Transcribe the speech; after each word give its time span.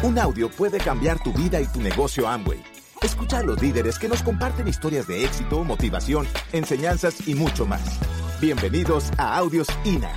Un 0.00 0.16
audio 0.16 0.48
puede 0.48 0.78
cambiar 0.78 1.20
tu 1.20 1.32
vida 1.32 1.60
y 1.60 1.66
tu 1.66 1.80
negocio 1.80 2.28
Amway. 2.28 2.62
Escucha 3.02 3.38
a 3.38 3.42
los 3.42 3.60
líderes 3.60 3.98
que 3.98 4.06
nos 4.06 4.22
comparten 4.22 4.68
historias 4.68 5.08
de 5.08 5.24
éxito, 5.24 5.64
motivación, 5.64 6.24
enseñanzas 6.52 7.26
y 7.26 7.34
mucho 7.34 7.66
más. 7.66 7.98
Bienvenidos 8.40 9.10
a 9.18 9.36
Audios 9.36 9.66
INA. 9.84 10.12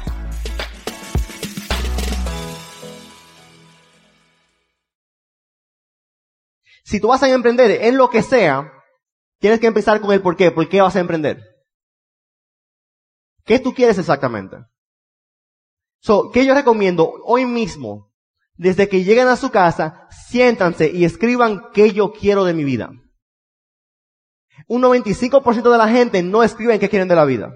Si 6.84 7.00
tú 7.02 7.07
vas 7.07 7.23
a 7.23 7.29
emprender 7.29 7.84
en 7.84 7.98
lo 7.98 8.11
que 8.11 8.21
sea, 8.21 8.71
tienes 9.39 9.59
que 9.59 9.66
empezar 9.66 10.00
con 10.00 10.11
el 10.11 10.21
por 10.21 10.36
qué. 10.36 10.52
¿Por 10.52 10.70
qué 10.70 10.79
vas 10.79 10.95
a 10.95 11.00
emprender? 11.00 11.41
¿Qué 13.45 13.57
tú 13.57 13.73
quieres 13.73 13.98
exactamente? 13.98 14.57
So, 16.02 16.29
¿qué 16.32 16.45
yo 16.45 16.54
recomiendo 16.54 17.11
hoy 17.23 17.48
mismo? 17.48 18.10
Desde 18.55 18.88
que 18.90 19.04
lleguen 19.04 19.28
a 19.28 19.36
su 19.36 19.50
casa, 19.50 20.08
siéntanse 20.10 20.91
y 20.91 21.05
escriban 21.05 21.72
qué 21.73 21.94
yo 21.94 22.12
quiero 22.12 22.44
de 22.44 22.54
mi 22.54 22.64
vida. 22.64 22.91
Un 24.68 24.82
95% 24.84 25.72
de 25.72 25.77
la 25.77 25.88
gente 25.88 26.22
no 26.22 26.44
escriben 26.44 26.80
qué 26.80 26.90
quieren 26.90 27.08
de 27.08 27.16
la 27.16 27.26
vida. 27.26 27.54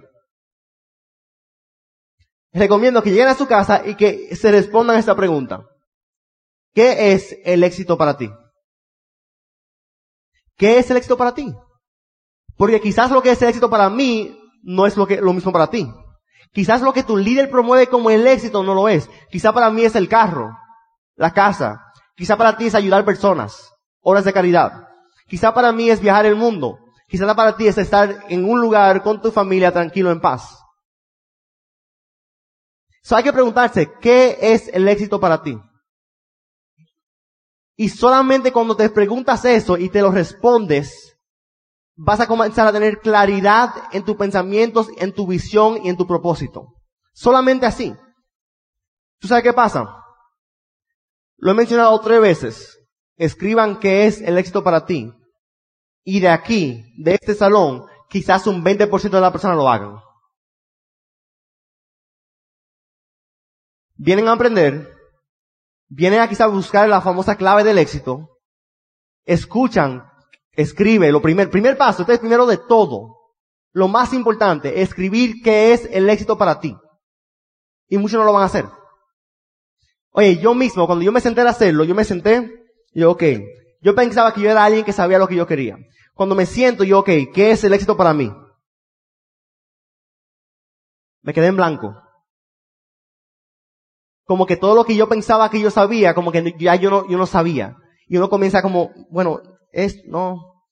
Recomiendo 2.52 3.04
que 3.04 3.12
lleguen 3.12 3.28
a 3.28 3.36
su 3.36 3.48
casa 3.48 3.84
y 3.86 3.96
que 3.96 4.36
se 4.36 4.52
respondan 4.52 4.96
a 4.96 5.00
esta 5.00 5.16
pregunta. 5.16 5.68
¿Qué 6.74 7.14
es 7.14 7.36
el 7.44 7.64
éxito 7.64 7.98
para 7.98 8.18
ti? 8.18 8.30
¿Qué 10.58 10.80
es 10.80 10.90
el 10.90 10.98
éxito 10.98 11.18
para 11.18 11.34
ti? 11.34 11.54
Porque 12.58 12.80
quizás 12.80 13.12
lo 13.12 13.22
que 13.22 13.32
es 13.32 13.42
el 13.42 13.50
éxito 13.50 13.70
para 13.70 13.90
mí 13.90 14.40
no 14.64 14.88
es 14.88 14.96
lo, 14.96 15.06
que, 15.06 15.18
lo 15.18 15.34
mismo 15.34 15.52
para 15.52 15.70
ti. 15.70 15.88
Quizás 16.54 16.82
lo 16.82 16.94
que 16.94 17.04
tu 17.04 17.18
líder 17.18 17.50
promueve 17.50 17.88
como 17.88 18.10
el 18.10 18.26
éxito 18.26 18.64
no 18.64 18.74
lo 18.74 18.88
es. 18.88 19.10
Quizás 19.30 19.54
para 19.54 19.70
mí 19.70 19.84
es 19.84 19.96
el 19.96 20.08
carro, 20.08 20.52
la 21.16 21.34
casa. 21.34 21.82
Quizás 22.16 22.38
para 22.38 22.56
ti 22.58 22.68
es 22.68 22.76
ayudar 22.76 23.04
personas, 23.06 23.72
horas 24.02 24.26
de 24.26 24.34
caridad. 24.34 24.88
Quizás 25.28 25.54
para 25.54 25.72
mí 25.72 25.90
es 25.90 26.00
viajar 26.00 26.26
el 26.26 26.36
mundo. 26.36 26.80
Quizás 27.08 27.34
para 27.36 27.56
ti 27.56 27.68
es 27.68 27.78
estar 27.78 28.26
en 28.30 28.46
un 28.50 28.62
lugar 28.62 29.04
con 29.04 29.22
tu 29.22 29.32
familia 29.32 29.72
tranquilo 29.72 30.12
en 30.12 30.22
paz. 30.22 30.60
So 33.04 33.16
hay 33.16 33.24
que 33.24 33.34
preguntarse, 33.34 33.92
¿qué 34.02 34.38
es 34.42 34.68
el 34.70 34.88
éxito 34.88 35.20
para 35.20 35.44
ti? 35.44 35.60
Y 37.76 37.90
solamente 37.90 38.52
cuando 38.52 38.76
te 38.76 38.90
preguntas 38.90 39.46
eso 39.46 39.78
y 39.78 39.90
te 39.90 40.02
lo 40.02 40.12
respondes, 40.12 41.16
vas 41.96 42.20
a 42.20 42.28
comenzar 42.28 42.68
a 42.68 42.72
tener 42.72 43.00
claridad 43.00 43.70
en 43.92 44.04
tus 44.04 44.16
pensamientos, 44.16 44.88
en 44.98 45.14
tu 45.14 45.28
visión 45.28 45.80
y 45.84 45.90
en 45.90 45.98
tu 45.98 46.08
propósito. 46.08 46.74
Solamente 47.14 47.66
así. 47.66 47.94
¿Tú 49.20 49.28
sabes 49.28 49.44
qué 49.44 49.54
pasa? 49.54 50.05
Lo 51.38 51.52
he 51.52 51.54
mencionado 51.54 52.00
tres 52.02 52.22
veces. 52.22 52.80
Escriban 53.18 53.80
qué 53.80 54.08
es 54.08 54.22
el 54.22 54.38
éxito 54.38 54.64
para 54.64 54.86
ti. 54.86 55.14
Y 56.04 56.20
de 56.20 56.30
aquí, 56.30 56.94
de 56.98 57.16
este 57.16 57.34
salón, 57.34 57.86
quizás 58.10 58.48
un 58.48 58.64
20% 58.64 59.10
de 59.10 59.22
la 59.22 59.32
persona 59.32 59.56
lo 59.56 59.70
hagan. 59.70 60.00
Vienen 63.98 64.28
a 64.28 64.34
aprender, 64.34 64.94
vienen 65.88 66.20
a 66.20 66.28
quizás 66.28 66.52
buscar 66.52 66.88
la 66.90 67.02
famosa 67.02 67.38
clave 67.38 67.64
del 67.64 67.78
éxito, 67.78 68.30
escuchan, 69.24 70.04
escribe, 70.52 71.12
lo 71.12 71.22
primer, 71.22 71.50
primer 71.50 71.78
paso, 71.78 72.02
este 72.02 72.14
es 72.14 72.20
primero 72.20 72.46
de 72.46 72.58
todo. 72.58 73.16
Lo 73.72 73.88
más 73.88 74.14
importante, 74.14 74.82
escribir 74.82 75.42
qué 75.44 75.74
es 75.74 75.88
el 75.92 76.10
éxito 76.10 76.38
para 76.38 76.60
ti. 76.60 76.78
Y 77.88 77.98
muchos 77.98 78.20
no 78.20 78.26
lo 78.26 78.34
van 78.34 78.44
a 78.44 78.48
hacer. 78.48 78.66
Oye, 80.18 80.38
yo 80.38 80.54
mismo, 80.54 80.88
cuando 80.88 81.04
yo 81.04 81.12
me 81.12 81.22
senté 81.22 81.42
a 81.42 81.50
hacerlo, 81.50 81.84
yo 81.84 81.94
me 81.94 82.06
senté, 82.06 82.50
yo, 82.94 83.12
ok, 83.12 83.24
yo 83.82 83.96
pensaba 83.96 84.34
que 84.34 84.42
yo 84.42 84.50
era 84.50 84.64
alguien 84.64 84.86
que 84.86 84.94
sabía 84.94 85.20
lo 85.20 85.28
que 85.28 85.36
yo 85.36 85.46
quería. 85.46 85.78
Cuando 86.14 86.36
me 86.36 86.46
siento, 86.46 86.84
yo, 86.84 87.00
ok, 87.00 87.10
¿qué 87.34 87.52
es 87.52 87.64
el 87.64 87.74
éxito 87.74 87.98
para 87.98 88.14
mí? 88.14 88.32
Me 91.22 91.34
quedé 91.34 91.48
en 91.48 91.58
blanco 91.58 91.96
como 94.26 94.46
que 94.46 94.58
todo 94.58 94.76
lo 94.76 94.84
que 94.84 94.96
yo 94.96 95.08
pensaba 95.08 95.50
que 95.50 95.60
yo 95.60 95.70
sabía, 95.70 96.14
como 96.14 96.32
que 96.32 96.56
ya 96.58 96.76
yo 96.76 96.90
no, 96.90 97.08
yo 97.08 97.18
no 97.18 97.28
sabía. 97.28 97.78
Y 98.08 98.18
uno 98.18 98.30
comienza 98.30 98.62
como, 98.62 98.92
bueno, 99.10 99.40
es, 99.72 100.04
no. 100.06 100.66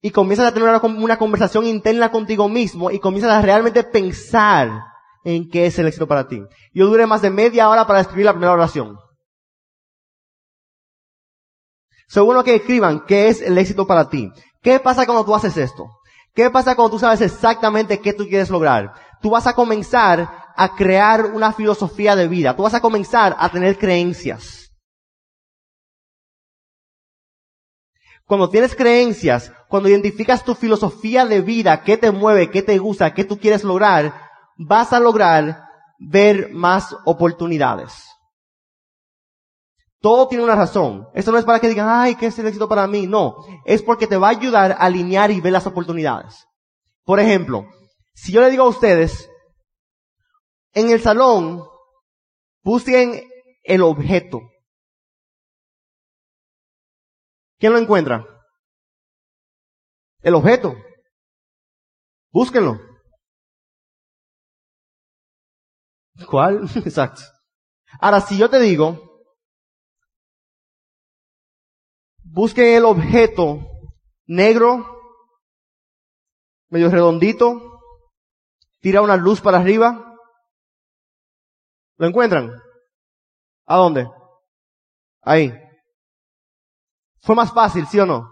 Y 0.00 0.10
comienzas 0.10 0.48
a 0.48 0.54
tener 0.54 0.68
una, 0.68 0.80
una 0.82 1.18
conversación 1.18 1.66
interna 1.66 2.10
contigo 2.10 2.48
mismo 2.48 2.90
y 2.90 2.98
comienzas 2.98 3.32
a 3.32 3.42
realmente 3.42 3.84
pensar 3.84 4.70
en 5.26 5.50
qué 5.50 5.66
es 5.66 5.76
el 5.80 5.88
éxito 5.88 6.06
para 6.06 6.28
ti. 6.28 6.40
Yo 6.72 6.86
duré 6.86 7.04
más 7.04 7.20
de 7.20 7.30
media 7.30 7.68
hora 7.68 7.84
para 7.84 8.00
escribir 8.00 8.26
la 8.26 8.32
primera 8.32 8.52
oración. 8.52 8.96
Según 12.06 12.36
lo 12.36 12.44
que 12.44 12.54
escriban, 12.54 13.04
¿qué 13.06 13.28
es 13.28 13.42
el 13.42 13.58
éxito 13.58 13.88
para 13.88 14.08
ti? 14.08 14.30
¿Qué 14.62 14.78
pasa 14.78 15.04
cuando 15.04 15.24
tú 15.24 15.34
haces 15.34 15.56
esto? 15.56 15.88
¿Qué 16.32 16.48
pasa 16.48 16.76
cuando 16.76 16.92
tú 16.92 17.00
sabes 17.00 17.20
exactamente 17.22 18.00
qué 18.00 18.12
tú 18.12 18.28
quieres 18.28 18.50
lograr? 18.50 18.94
Tú 19.20 19.30
vas 19.30 19.48
a 19.48 19.54
comenzar 19.54 20.44
a 20.54 20.76
crear 20.76 21.24
una 21.26 21.52
filosofía 21.52 22.14
de 22.14 22.28
vida. 22.28 22.54
Tú 22.54 22.62
vas 22.62 22.74
a 22.74 22.80
comenzar 22.80 23.34
a 23.36 23.48
tener 23.48 23.78
creencias. 23.78 24.70
Cuando 28.26 28.48
tienes 28.48 28.76
creencias, 28.76 29.52
cuando 29.68 29.88
identificas 29.88 30.44
tu 30.44 30.54
filosofía 30.54 31.26
de 31.26 31.40
vida, 31.40 31.82
qué 31.82 31.96
te 31.96 32.12
mueve, 32.12 32.50
qué 32.50 32.62
te 32.62 32.78
gusta, 32.78 33.12
qué 33.12 33.24
tú 33.24 33.38
quieres 33.38 33.64
lograr, 33.64 34.25
vas 34.56 34.92
a 34.92 35.00
lograr 35.00 35.64
ver 35.98 36.50
más 36.52 36.96
oportunidades. 37.04 38.04
Todo 40.00 40.28
tiene 40.28 40.44
una 40.44 40.54
razón. 40.54 41.08
Esto 41.14 41.32
no 41.32 41.38
es 41.38 41.44
para 41.44 41.58
que 41.58 41.68
digan, 41.68 41.88
ay, 41.88 42.14
¿qué 42.14 42.26
es 42.26 42.38
el 42.38 42.46
éxito 42.46 42.68
para 42.68 42.86
mí? 42.86 43.06
No. 43.06 43.36
Es 43.64 43.82
porque 43.82 44.06
te 44.06 44.16
va 44.16 44.28
a 44.28 44.30
ayudar 44.30 44.72
a 44.72 44.76
alinear 44.76 45.30
y 45.30 45.40
ver 45.40 45.52
las 45.52 45.66
oportunidades. 45.66 46.46
Por 47.04 47.18
ejemplo, 47.18 47.66
si 48.14 48.32
yo 48.32 48.40
le 48.40 48.50
digo 48.50 48.64
a 48.64 48.68
ustedes, 48.68 49.28
en 50.72 50.90
el 50.90 51.00
salón, 51.00 51.64
busquen 52.62 53.28
el 53.64 53.82
objeto. 53.82 54.42
¿Quién 57.58 57.72
lo 57.72 57.78
encuentra? 57.78 58.24
El 60.20 60.34
objeto. 60.34 60.76
Búsquenlo. 62.30 62.85
¿Cuál? 66.24 66.62
Exacto. 66.76 67.22
Ahora, 68.00 68.20
si 68.20 68.38
yo 68.38 68.48
te 68.48 68.58
digo, 68.60 69.22
busquen 72.22 72.76
el 72.76 72.84
objeto 72.84 73.60
negro, 74.26 74.98
medio 76.68 76.90
redondito, 76.90 77.80
tira 78.80 79.02
una 79.02 79.16
luz 79.16 79.40
para 79.40 79.58
arriba, 79.58 80.06
¿Lo 81.98 82.06
encuentran? 82.06 82.50
¿A 83.66 83.76
dónde? 83.76 84.08
Ahí. 85.22 85.52
Fue 87.20 87.34
más 87.34 87.52
fácil, 87.52 87.86
¿sí 87.86 87.98
o 87.98 88.06
no? 88.06 88.30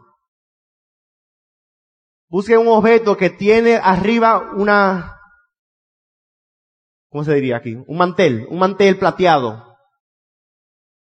Busquen 2.29 2.59
un 2.59 2.69
objeto 2.69 3.17
que 3.17 3.31
tiene 3.31 3.77
arriba 3.77 4.53
una, 4.55 5.14
¿cómo 7.15 7.23
se 7.23 7.35
diría 7.35 7.59
aquí? 7.59 7.77
Un 7.87 7.97
mantel, 7.97 8.45
un 8.51 8.59
mantel 8.59 8.99
plateado. 8.99 9.77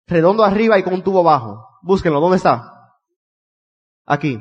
Redondo 0.05 0.43
arriba 0.43 0.77
y 0.77 0.83
con 0.83 0.93
un 0.93 1.01
tubo 1.01 1.21
abajo. 1.21 1.65
Búsquenlo, 1.81 2.19
¿dónde 2.19 2.35
está? 2.35 2.91
Aquí. 4.05 4.37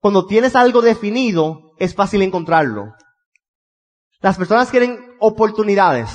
Cuando 0.00 0.24
tienes 0.24 0.56
algo 0.56 0.80
definido, 0.80 1.74
es 1.78 1.94
fácil 1.94 2.22
encontrarlo. 2.22 2.94
Las 4.20 4.38
personas 4.38 4.70
quieren 4.70 5.04
oportunidades 5.20 6.10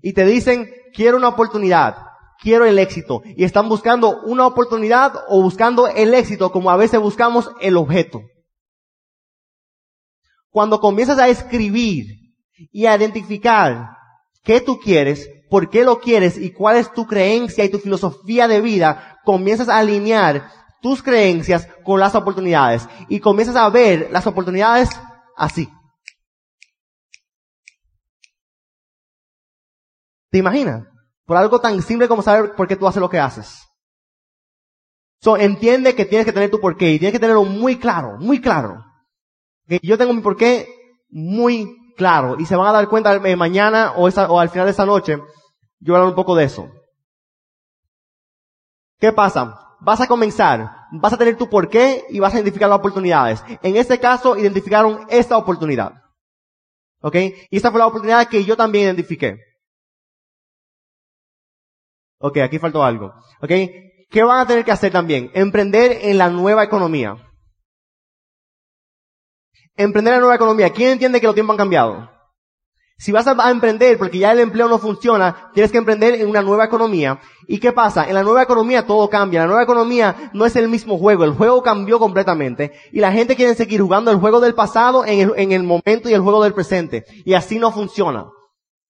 y 0.00 0.12
te 0.12 0.24
dicen, 0.24 0.72
quiero 0.94 1.16
una 1.16 1.30
oportunidad, 1.30 1.96
quiero 2.40 2.66
el 2.66 2.78
éxito. 2.78 3.20
Y 3.24 3.42
están 3.42 3.68
buscando 3.68 4.20
una 4.22 4.46
oportunidad 4.46 5.24
o 5.26 5.42
buscando 5.42 5.88
el 5.88 6.14
éxito 6.14 6.52
como 6.52 6.70
a 6.70 6.76
veces 6.76 7.00
buscamos 7.00 7.50
el 7.60 7.76
objeto. 7.76 8.20
Cuando 10.52 10.80
comienzas 10.80 11.18
a 11.18 11.28
escribir 11.28 12.36
y 12.70 12.84
a 12.84 12.94
identificar 12.94 13.96
qué 14.44 14.60
tú 14.60 14.78
quieres, 14.78 15.28
por 15.48 15.70
qué 15.70 15.82
lo 15.82 15.98
quieres 15.98 16.36
y 16.36 16.52
cuál 16.52 16.76
es 16.76 16.92
tu 16.92 17.06
creencia 17.06 17.64
y 17.64 17.70
tu 17.70 17.78
filosofía 17.78 18.46
de 18.48 18.60
vida, 18.60 19.18
comienzas 19.24 19.70
a 19.70 19.78
alinear 19.78 20.50
tus 20.82 21.02
creencias 21.02 21.66
con 21.84 21.98
las 21.98 22.14
oportunidades 22.14 22.86
y 23.08 23.18
comienzas 23.18 23.56
a 23.56 23.68
ver 23.70 24.10
las 24.12 24.26
oportunidades 24.26 24.90
así. 25.38 25.70
¿Te 30.30 30.36
imaginas? 30.36 30.86
Por 31.24 31.38
algo 31.38 31.62
tan 31.62 31.80
simple 31.80 32.08
como 32.08 32.20
saber 32.20 32.54
por 32.54 32.68
qué 32.68 32.76
tú 32.76 32.86
haces 32.86 33.00
lo 33.00 33.08
que 33.08 33.20
haces. 33.20 33.62
So, 35.18 35.38
entiende 35.38 35.94
que 35.94 36.04
tienes 36.04 36.26
que 36.26 36.32
tener 36.32 36.50
tu 36.50 36.60
porqué 36.60 36.90
y 36.90 36.98
tienes 36.98 37.12
que 37.12 37.20
tenerlo 37.20 37.44
muy 37.44 37.78
claro, 37.78 38.18
muy 38.18 38.38
claro. 38.38 38.91
Que 39.72 39.80
yo 39.82 39.96
tengo 39.96 40.12
mi 40.12 40.20
porqué 40.20 40.68
muy 41.08 41.94
claro 41.96 42.36
y 42.38 42.44
se 42.44 42.56
van 42.56 42.66
a 42.66 42.72
dar 42.72 42.88
cuenta 42.88 43.18
mañana 43.38 43.94
o, 43.96 44.06
o 44.06 44.38
al 44.38 44.50
final 44.50 44.66
de 44.66 44.72
esta 44.72 44.84
noche 44.84 45.16
yo 45.80 45.92
voy 45.92 45.94
a 45.94 45.96
hablar 45.96 46.10
un 46.10 46.14
poco 46.14 46.36
de 46.36 46.44
eso. 46.44 46.70
¿Qué 49.00 49.14
pasa? 49.14 49.76
Vas 49.80 50.02
a 50.02 50.06
comenzar, 50.06 50.70
vas 50.92 51.14
a 51.14 51.16
tener 51.16 51.38
tu 51.38 51.48
porqué 51.48 52.04
y 52.10 52.20
vas 52.20 52.34
a 52.34 52.36
identificar 52.36 52.68
las 52.68 52.80
oportunidades. 52.80 53.42
En 53.62 53.76
este 53.76 53.98
caso, 53.98 54.36
identificaron 54.36 55.06
esta 55.08 55.38
oportunidad. 55.38 55.94
¿Ok? 57.00 57.16
Y 57.48 57.56
esta 57.56 57.70
fue 57.70 57.78
la 57.78 57.86
oportunidad 57.86 58.28
que 58.28 58.44
yo 58.44 58.58
también 58.58 58.84
identifiqué. 58.84 59.38
Ok, 62.18 62.36
aquí 62.36 62.58
faltó 62.58 62.84
algo. 62.84 63.14
¿Ok? 63.40 63.50
¿Qué 64.10 64.22
van 64.22 64.40
a 64.40 64.46
tener 64.46 64.66
que 64.66 64.72
hacer 64.72 64.92
también? 64.92 65.30
Emprender 65.32 65.98
en 66.02 66.18
la 66.18 66.28
nueva 66.28 66.62
economía. 66.62 67.16
Emprender 69.76 70.12
en 70.12 70.18
la 70.18 70.20
nueva 70.20 70.36
economía. 70.36 70.70
¿Quién 70.70 70.90
entiende 70.90 71.20
que 71.20 71.26
los 71.26 71.34
tiempos 71.34 71.54
han 71.54 71.58
cambiado? 71.58 72.10
Si 72.98 73.10
vas 73.10 73.26
a, 73.26 73.50
emprender 73.50 73.98
porque 73.98 74.18
ya 74.18 74.30
el 74.30 74.38
empleo 74.38 74.68
no 74.68 74.78
funciona, 74.78 75.50
tienes 75.54 75.72
que 75.72 75.78
emprender 75.78 76.14
en 76.14 76.28
una 76.28 76.40
nueva 76.40 76.66
economía. 76.66 77.18
¿Y 77.48 77.58
qué 77.58 77.72
pasa? 77.72 78.06
En 78.06 78.14
la 78.14 78.22
nueva 78.22 78.42
economía 78.44 78.86
todo 78.86 79.10
cambia. 79.10 79.40
La 79.40 79.46
nueva 79.46 79.64
economía 79.64 80.30
no 80.32 80.46
es 80.46 80.54
el 80.54 80.68
mismo 80.68 80.98
juego. 80.98 81.24
El 81.24 81.32
juego 81.32 81.62
cambió 81.64 81.98
completamente. 81.98 82.72
Y 82.92 83.00
la 83.00 83.10
gente 83.10 83.34
quiere 83.34 83.56
seguir 83.56 83.80
jugando 83.80 84.12
el 84.12 84.18
juego 84.18 84.40
del 84.40 84.54
pasado 84.54 85.04
en 85.04 85.18
el, 85.18 85.32
en 85.36 85.50
el 85.50 85.64
momento 85.64 86.08
y 86.08 86.14
el 86.14 86.20
juego 86.20 86.44
del 86.44 86.54
presente. 86.54 87.04
Y 87.24 87.34
así 87.34 87.58
no 87.58 87.72
funciona. 87.72 88.26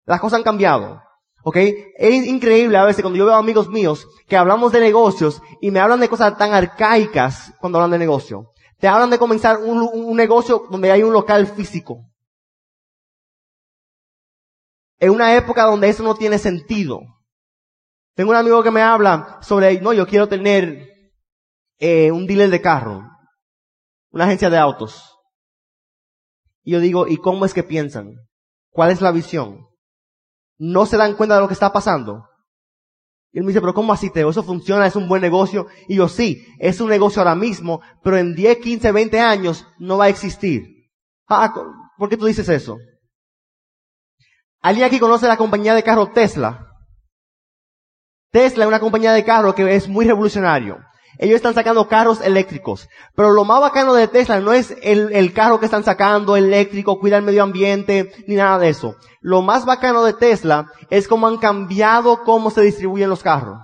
Las 0.06 0.20
cosas 0.20 0.38
han 0.38 0.44
cambiado. 0.44 1.02
¿Ok? 1.42 1.56
Es 1.96 2.26
increíble 2.26 2.78
a 2.78 2.84
veces 2.84 3.02
cuando 3.02 3.19
yo 3.19 3.26
veo 3.26 3.34
amigos 3.34 3.69
míos 3.69 4.06
que 4.26 4.36
hablamos 4.36 4.72
de 4.72 4.80
negocios 4.80 5.42
y 5.60 5.70
me 5.70 5.80
hablan 5.80 6.00
de 6.00 6.08
cosas 6.08 6.36
tan 6.38 6.54
arcaicas 6.54 7.52
cuando 7.60 7.78
hablan 7.78 7.92
de 7.92 7.98
negocio. 7.98 8.52
Te 8.78 8.86
hablan 8.86 9.10
de 9.10 9.19
comenzar 9.19 9.58
un, 9.58 10.16
negocio 10.16 10.66
donde 10.70 10.90
hay 10.92 11.02
un 11.02 11.12
local 11.12 11.46
físico 11.46 12.04
en 15.00 15.10
una 15.10 15.34
época 15.36 15.64
donde 15.64 15.88
eso 15.88 16.02
no 16.02 16.14
tiene 16.14 16.38
sentido. 16.38 17.00
Tengo 18.14 18.30
un 18.30 18.36
amigo 18.36 18.62
que 18.62 18.70
me 18.70 18.82
habla 18.82 19.38
sobre, 19.42 19.80
no, 19.80 19.92
yo 19.92 20.06
quiero 20.06 20.28
tener 20.28 21.12
eh, 21.78 22.10
un 22.10 22.26
dealer 22.26 22.50
de 22.50 22.60
carro, 22.60 23.04
una 24.10 24.25
agencia 24.25 24.50
de 24.50 24.58
autos. 24.58 25.16
Y 26.62 26.72
yo 26.72 26.80
digo, 26.80 27.06
¿y 27.06 27.16
cómo 27.16 27.44
es 27.44 27.54
que 27.54 27.62
piensan? 27.62 28.14
¿Cuál 28.70 28.90
es 28.90 29.00
la 29.00 29.12
visión? 29.12 29.69
¿No 30.58 30.86
se 30.86 30.96
dan 30.96 31.14
cuenta 31.14 31.36
de 31.36 31.42
lo 31.42 31.48
que 31.48 31.54
está 31.54 31.72
pasando? 31.72 32.28
Y 33.32 33.38
él 33.38 33.44
me 33.44 33.48
dice, 33.48 33.60
pero 33.60 33.75
¿cómo 33.75 33.92
así, 33.92 34.10
Teo? 34.10 34.30
Eso 34.30 34.42
funciona, 34.42 34.86
es 34.86 34.96
un 34.96 35.08
buen 35.08 35.20
negocio. 35.20 35.66
Y 35.86 35.96
yo, 35.96 36.08
sí, 36.08 36.46
es 36.58 36.80
un 36.80 36.88
negocio 36.88 37.20
ahora 37.20 37.34
mismo, 37.34 37.80
pero 38.02 38.16
en 38.16 38.34
10, 38.34 38.58
15, 38.58 38.92
20 38.92 39.20
años 39.20 39.66
no 39.78 39.98
va 39.98 40.06
a 40.06 40.08
existir. 40.08 40.62
Ah, 41.28 41.52
¿por 41.98 42.08
qué 42.08 42.16
tú 42.16 42.26
dices 42.26 42.48
eso? 42.48 42.78
¿Alguien 44.60 44.86
aquí 44.86 44.98
conoce 44.98 45.26
la 45.26 45.36
compañía 45.36 45.75
de 45.75 45.82
carro 45.82 46.10
Tesla? 46.10 46.66
Tesla 48.30 48.64
es 48.64 48.69
una 48.69 48.80
compañía 48.80 49.12
de 49.12 49.25
carro 49.25 49.54
que 49.54 49.75
es 49.75 49.88
muy 49.88 50.06
revolucionario. 50.06 50.78
Ellos 51.18 51.36
están 51.36 51.54
sacando 51.54 51.88
carros 51.88 52.20
eléctricos. 52.20 52.88
Pero 53.14 53.30
lo 53.30 53.44
más 53.44 53.60
bacano 53.60 53.94
de 53.94 54.06
Tesla 54.06 54.40
no 54.40 54.52
es 54.52 54.74
el, 54.82 55.12
el, 55.12 55.32
carro 55.32 55.58
que 55.58 55.66
están 55.66 55.84
sacando 55.84 56.36
eléctrico, 56.36 57.00
cuida 57.00 57.16
el 57.16 57.24
medio 57.24 57.42
ambiente, 57.42 58.12
ni 58.26 58.36
nada 58.36 58.58
de 58.58 58.68
eso. 58.68 58.94
Lo 59.20 59.42
más 59.42 59.66
bacano 59.66 60.04
de 60.04 60.14
Tesla 60.14 60.70
es 60.90 61.08
cómo 61.08 61.26
han 61.26 61.38
cambiado 61.38 62.22
cómo 62.24 62.50
se 62.50 62.62
distribuyen 62.62 63.10
los 63.10 63.22
carros. 63.22 63.58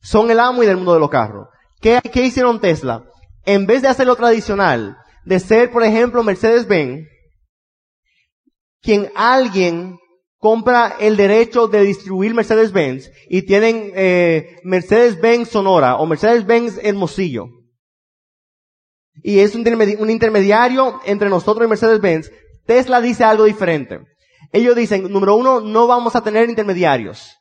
Son 0.00 0.30
el 0.30 0.40
amo 0.40 0.62
y 0.62 0.66
del 0.66 0.76
mundo 0.76 0.94
de 0.94 1.00
los 1.00 1.10
carros. 1.10 1.48
¿Qué, 1.80 2.00
qué 2.12 2.22
hicieron 2.22 2.60
Tesla? 2.60 3.04
En 3.44 3.66
vez 3.66 3.82
de 3.82 3.88
hacer 3.88 4.06
lo 4.06 4.16
tradicional, 4.16 4.96
de 5.24 5.38
ser, 5.38 5.70
por 5.70 5.84
ejemplo, 5.84 6.22
Mercedes-Benz, 6.22 7.06
quien 8.82 9.10
alguien 9.14 9.98
compra 10.46 10.94
el 11.00 11.16
derecho 11.16 11.66
de 11.66 11.82
distribuir 11.82 12.32
Mercedes-Benz 12.32 13.10
y 13.28 13.42
tienen 13.42 13.90
eh, 13.96 14.60
Mercedes-Benz 14.62 15.48
Sonora 15.48 15.96
o 15.96 16.06
Mercedes-Benz 16.06 16.78
Hermosillo. 16.84 17.48
Y 19.24 19.40
es 19.40 19.56
un, 19.56 19.66
intermediario 20.08 21.00
entre 21.04 21.30
nosotros 21.30 21.66
y 21.66 21.68
Mercedes-Benz. 21.68 22.30
Tesla 22.64 23.00
dice 23.00 23.24
algo 23.24 23.42
diferente. 23.42 23.98
Ellos 24.52 24.76
dicen, 24.76 25.10
número 25.10 25.34
uno, 25.34 25.60
no 25.60 25.88
vamos 25.88 26.14
a 26.14 26.22
tener 26.22 26.48
intermediarios. 26.48 27.36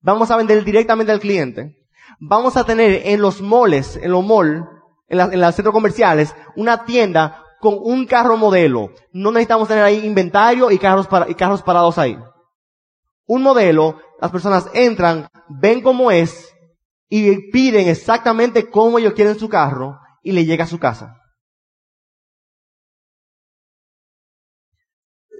Vamos 0.00 0.30
a 0.30 0.38
vender 0.38 0.64
directamente 0.64 1.12
al 1.12 1.20
cliente. 1.20 1.76
Vamos 2.20 2.56
a 2.56 2.64
tener 2.64 3.02
en 3.04 3.20
los 3.20 3.42
moles, 3.42 4.00
en 4.02 4.10
los 4.10 4.24
malls, 4.24 4.64
en 5.08 5.40
los 5.42 5.54
centros 5.54 5.74
comerciales, 5.74 6.34
una 6.56 6.86
tienda 6.86 7.43
con 7.64 7.78
un 7.80 8.04
carro 8.04 8.36
modelo. 8.36 8.90
No 9.10 9.32
necesitamos 9.32 9.68
tener 9.68 9.82
ahí 9.82 10.04
inventario 10.04 10.70
y 10.70 10.78
carros, 10.78 11.06
para, 11.06 11.30
y 11.30 11.34
carros 11.34 11.62
parados 11.62 11.96
ahí. 11.96 12.18
Un 13.26 13.42
modelo, 13.42 13.98
las 14.20 14.30
personas 14.30 14.68
entran, 14.74 15.28
ven 15.48 15.80
cómo 15.80 16.10
es 16.10 16.54
y 17.08 17.50
piden 17.50 17.88
exactamente 17.88 18.68
cómo 18.68 18.98
ellos 18.98 19.14
quieren 19.14 19.38
su 19.38 19.48
carro 19.48 19.98
y 20.22 20.32
le 20.32 20.44
llega 20.44 20.64
a 20.64 20.66
su 20.66 20.78
casa. 20.78 21.16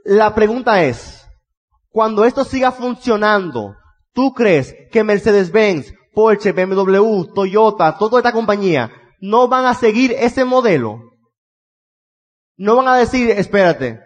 La 0.07 0.35
pregunta 0.35 0.83
es, 0.83 1.27
cuando 1.91 2.25
esto 2.25 2.43
siga 2.45 2.73
funcionando, 2.73 3.77
¿tú 4.15 4.33
crees 4.33 4.75
que 4.91 5.05
Mercedes-Benz, 5.05 5.93
Porsche, 6.15 6.53
BMW, 6.53 7.35
Toyota, 7.35 7.99
toda 7.99 8.21
esta 8.21 8.33
compañía 8.33 8.91
no 9.21 9.47
van 9.47 9.67
a 9.67 9.75
seguir 9.75 10.13
ese 10.13 10.47
modelo? 10.47 11.14
No 12.57 12.77
van 12.77 12.89
a 12.89 12.97
decir, 12.97 13.31
espérate, 13.31 14.01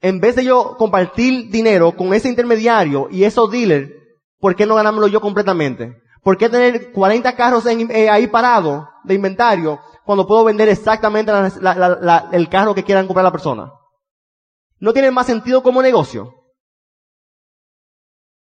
en 0.00 0.20
vez 0.20 0.36
de 0.36 0.44
yo 0.44 0.76
compartir 0.78 1.50
dinero 1.50 1.96
con 1.96 2.14
ese 2.14 2.28
intermediario 2.28 3.08
y 3.10 3.24
esos 3.24 3.50
dealers, 3.50 3.90
¿por 4.38 4.56
qué 4.56 4.66
no 4.66 4.76
ganármelo 4.76 5.08
yo 5.08 5.20
completamente? 5.20 6.00
¿Por 6.22 6.36
qué 6.36 6.48
tener 6.48 6.92
40 6.92 7.34
carros 7.34 7.64
eh, 7.66 8.10
ahí 8.10 8.26
parados 8.26 8.86
de 9.04 9.14
inventario 9.14 9.80
cuando 10.04 10.26
puedo 10.26 10.44
vender 10.44 10.68
exactamente 10.68 11.32
el 12.32 12.48
carro 12.48 12.74
que 12.74 12.84
quieran 12.84 13.06
comprar 13.06 13.24
la 13.24 13.32
persona? 13.32 13.72
¿No 14.78 14.92
tiene 14.92 15.10
más 15.10 15.26
sentido 15.26 15.62
como 15.62 15.82
negocio? 15.82 16.34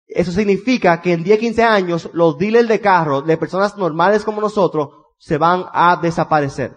Eso 0.07 0.31
significa 0.31 1.01
que 1.01 1.13
en 1.13 1.23
10, 1.23 1.39
15 1.39 1.63
años 1.63 2.09
los 2.13 2.37
dealers 2.37 2.67
de 2.67 2.79
carros 2.79 3.25
de 3.25 3.37
personas 3.37 3.77
normales 3.77 4.23
como 4.23 4.41
nosotros 4.41 4.89
se 5.17 5.37
van 5.37 5.65
a 5.73 5.97
desaparecer. 6.01 6.73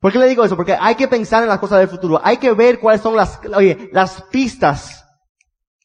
¿Por 0.00 0.12
qué 0.12 0.18
le 0.18 0.28
digo 0.28 0.44
eso? 0.44 0.56
Porque 0.56 0.76
hay 0.78 0.94
que 0.94 1.08
pensar 1.08 1.42
en 1.42 1.48
las 1.48 1.58
cosas 1.58 1.80
del 1.80 1.88
futuro. 1.88 2.20
Hay 2.22 2.36
que 2.36 2.52
ver 2.52 2.78
cuáles 2.78 3.00
son 3.00 3.16
las, 3.16 3.40
oye, 3.54 3.90
las 3.92 4.22
pistas 4.22 5.04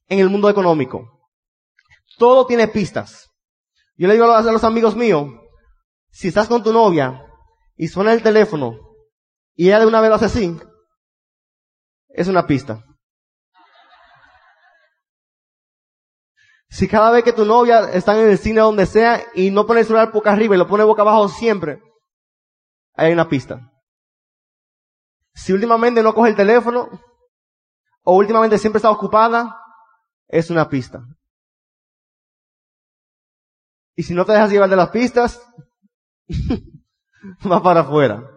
en 0.08 0.20
el 0.20 0.29
mundo 0.29 0.50
económico. 0.50 1.32
Todo 2.17 2.46
tiene 2.46 2.67
pistas. 2.67 3.32
Yo 3.96 4.08
le 4.08 4.13
digo 4.13 4.32
a 4.32 4.41
los 4.41 4.63
amigos 4.63 4.96
míos, 4.96 5.27
si 6.12 6.27
estás 6.27 6.48
con 6.48 6.63
tu 6.63 6.72
novia 6.72 7.25
y 7.75 7.88
suena 7.88 8.13
el 8.13 8.22
teléfono 8.22 8.77
y 9.55 9.67
ella 9.67 9.79
de 9.79 9.88
una 9.88 10.00
vez 10.00 10.10
lo 10.10 10.15
hace 10.15 10.25
así, 10.25 10.60
es 12.10 12.27
una 12.27 12.46
pista. 12.46 12.84
Si 16.70 16.88
cada 16.88 17.12
vez 17.12 17.24
que 17.24 17.34
tu 17.34 17.46
novia 17.46 17.91
está 17.91 18.20
en 18.20 18.29
el 18.29 18.38
cine 18.38 18.62
donde 18.62 18.86
sea 18.86 19.24
y 19.36 19.51
no 19.51 19.65
pone 19.65 19.82
el 19.82 19.86
celular 19.86 20.12
boca 20.12 20.32
arriba 20.32 20.55
y 20.55 20.58
lo 20.58 20.67
pone 20.67 20.84
boca 20.84 21.03
abajo 21.03 21.29
siempre, 21.29 21.82
hay 22.96 23.13
una 23.13 23.29
pista. 23.29 23.73
Si 25.34 25.52
últimamente 25.52 26.04
no 26.04 26.13
coge 26.13 26.30
el 26.30 26.36
teléfono, 26.36 26.90
o 28.04 28.16
últimamente 28.16 28.58
siempre 28.58 28.78
está 28.78 28.92
ocupada, 28.92 29.58
es 30.28 30.50
una 30.50 30.70
pista. 30.70 31.04
Y 33.96 34.04
si 34.04 34.13
no 34.13 34.25
te 34.25 34.34
dejas 34.34 34.52
llevar 34.52 34.70
de 34.70 34.75
las 34.75 34.90
pistas, 34.90 35.42
va 37.52 37.62
para 37.62 37.82
afuera. 37.82 38.30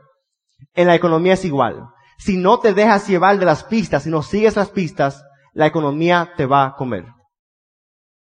En 0.75 0.87
la 0.87 0.95
economía 0.95 1.35
es 1.35 1.45
igual. 1.45 1.89
Si 2.19 2.37
no 2.37 2.61
te 2.61 2.75
dejas 2.75 3.09
llevar 3.09 3.39
de 3.39 3.47
las 3.47 3.65
pistas, 3.65 4.05
si 4.05 4.11
no 4.11 4.23
sigues 4.23 4.57
las 4.57 4.71
pistas, 4.71 5.25
la 5.53 5.67
economía 5.67 6.33
te 6.37 6.47
va 6.47 6.67
a 6.67 6.75
comer. 6.77 7.07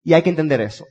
Y 0.03 0.13
hay 0.13 0.23
que 0.23 0.29
entender 0.29 0.61
eso. 0.61 0.85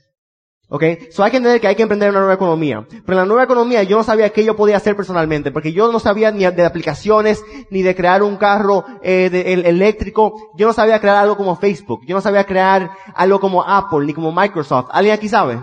¿Ok? 0.73 0.83
So 1.11 1.21
hay 1.21 1.31
que 1.31 1.37
entender 1.37 1.59
que 1.59 1.67
hay 1.67 1.75
que 1.75 1.81
emprender 1.81 2.11
una 2.11 2.19
nueva 2.19 2.35
economía. 2.35 2.87
Pero 2.89 3.11
en 3.11 3.17
la 3.17 3.25
nueva 3.25 3.43
economía 3.43 3.83
yo 3.83 3.97
no 3.97 4.03
sabía 4.03 4.29
qué 4.29 4.45
yo 4.45 4.55
podía 4.55 4.77
hacer 4.77 4.95
personalmente, 4.95 5.51
porque 5.51 5.73
yo 5.73 5.91
no 5.91 5.99
sabía 5.99 6.31
ni 6.31 6.45
de 6.45 6.65
aplicaciones, 6.65 7.43
ni 7.69 7.81
de 7.81 7.93
crear 7.93 8.23
un 8.23 8.37
carro 8.37 8.85
eh, 9.03 9.29
de, 9.29 9.51
eléctrico. 9.51 10.53
Yo 10.55 10.67
no 10.67 10.71
sabía 10.71 11.01
crear 11.01 11.17
algo 11.17 11.35
como 11.35 11.57
Facebook. 11.57 12.05
Yo 12.07 12.15
no 12.15 12.21
sabía 12.21 12.45
crear 12.45 12.89
algo 13.13 13.41
como 13.41 13.61
Apple, 13.61 14.05
ni 14.05 14.13
como 14.13 14.31
Microsoft. 14.31 14.87
¿Alguien 14.91 15.13
aquí 15.13 15.27
sabe? 15.27 15.61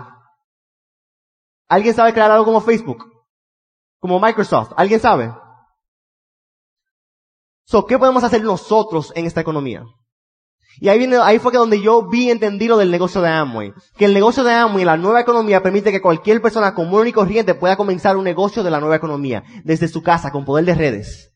¿Alguien 1.67 1.95
sabe 1.95 2.13
crear 2.13 2.29
algo 2.29 2.45
como 2.45 2.61
Facebook? 2.61 3.03
Como 3.99 4.19
Microsoft. 4.19 4.73
¿Alguien 4.77 4.99
sabe? 4.99 5.33
So, 7.65 7.87
¿qué 7.87 7.97
podemos 7.97 8.23
hacer 8.23 8.43
nosotros 8.43 9.11
en 9.15 9.25
esta 9.25 9.41
economía? 9.41 9.85
Y 10.81 10.87
ahí 10.87 11.39
fue 11.39 11.51
que 11.51 11.57
donde 11.57 11.81
yo 11.81 12.07
vi 12.07 12.29
entendí 12.29 12.67
lo 12.67 12.77
del 12.77 12.91
negocio 12.91 13.21
de 13.21 13.29
Amway. 13.29 13.73
Que 13.97 14.05
el 14.05 14.13
negocio 14.13 14.43
de 14.43 14.53
Amway, 14.53 14.85
la 14.85 14.97
nueva 14.97 15.19
economía, 15.19 15.61
permite 15.61 15.91
que 15.91 16.01
cualquier 16.01 16.41
persona 16.41 16.73
común 16.73 17.07
y 17.07 17.11
corriente 17.11 17.53
pueda 17.53 17.75
comenzar 17.75 18.15
un 18.15 18.23
negocio 18.23 18.63
de 18.63 18.71
la 18.71 18.79
nueva 18.79 18.95
economía, 18.95 19.43
desde 19.63 19.89
su 19.89 20.01
casa, 20.01 20.31
con 20.31 20.45
poder 20.45 20.65
de 20.65 20.75
redes. 20.75 21.33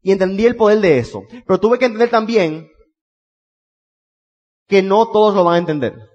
Y 0.00 0.12
entendí 0.12 0.46
el 0.46 0.56
poder 0.56 0.80
de 0.80 0.98
eso. 0.98 1.22
Pero 1.46 1.60
tuve 1.60 1.78
que 1.78 1.84
entender 1.84 2.10
también 2.10 2.68
que 4.66 4.82
no 4.82 5.10
todos 5.10 5.34
lo 5.34 5.44
van 5.44 5.54
a 5.54 5.58
entender. 5.58 6.11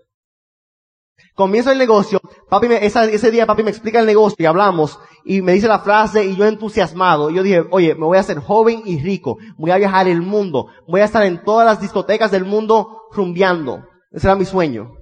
Comienzo 1.37 1.71
el 1.71 1.77
negocio, 1.77 2.19
papi 2.49 2.67
me, 2.67 2.83
ese 2.83 3.29
día 3.29 3.45
papi 3.45 3.61
me 3.61 3.69
explica 3.69 3.99
el 3.99 4.07
negocio 4.07 4.37
y 4.39 4.47
hablamos 4.47 4.97
y 5.23 5.43
me 5.43 5.53
dice 5.53 5.67
la 5.67 5.77
frase 5.77 6.25
y 6.25 6.35
yo 6.35 6.45
entusiasmado. 6.45 7.29
yo 7.29 7.43
dije, 7.43 7.63
oye, 7.69 7.93
me 7.93 8.07
voy 8.07 8.17
a 8.17 8.21
hacer 8.21 8.39
joven 8.39 8.81
y 8.85 8.99
rico, 8.99 9.37
voy 9.55 9.69
a 9.69 9.77
viajar 9.77 10.07
el 10.07 10.23
mundo, 10.23 10.71
voy 10.87 11.01
a 11.01 11.05
estar 11.05 11.21
en 11.21 11.43
todas 11.43 11.63
las 11.63 11.79
discotecas 11.79 12.31
del 12.31 12.43
mundo 12.43 13.03
rumbeando. 13.11 13.83
Ese 14.09 14.25
era 14.25 14.35
mi 14.35 14.45
sueño, 14.45 14.93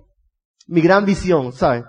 mi 0.68 0.82
gran 0.82 1.06
visión, 1.06 1.54
¿sabes? 1.54 1.86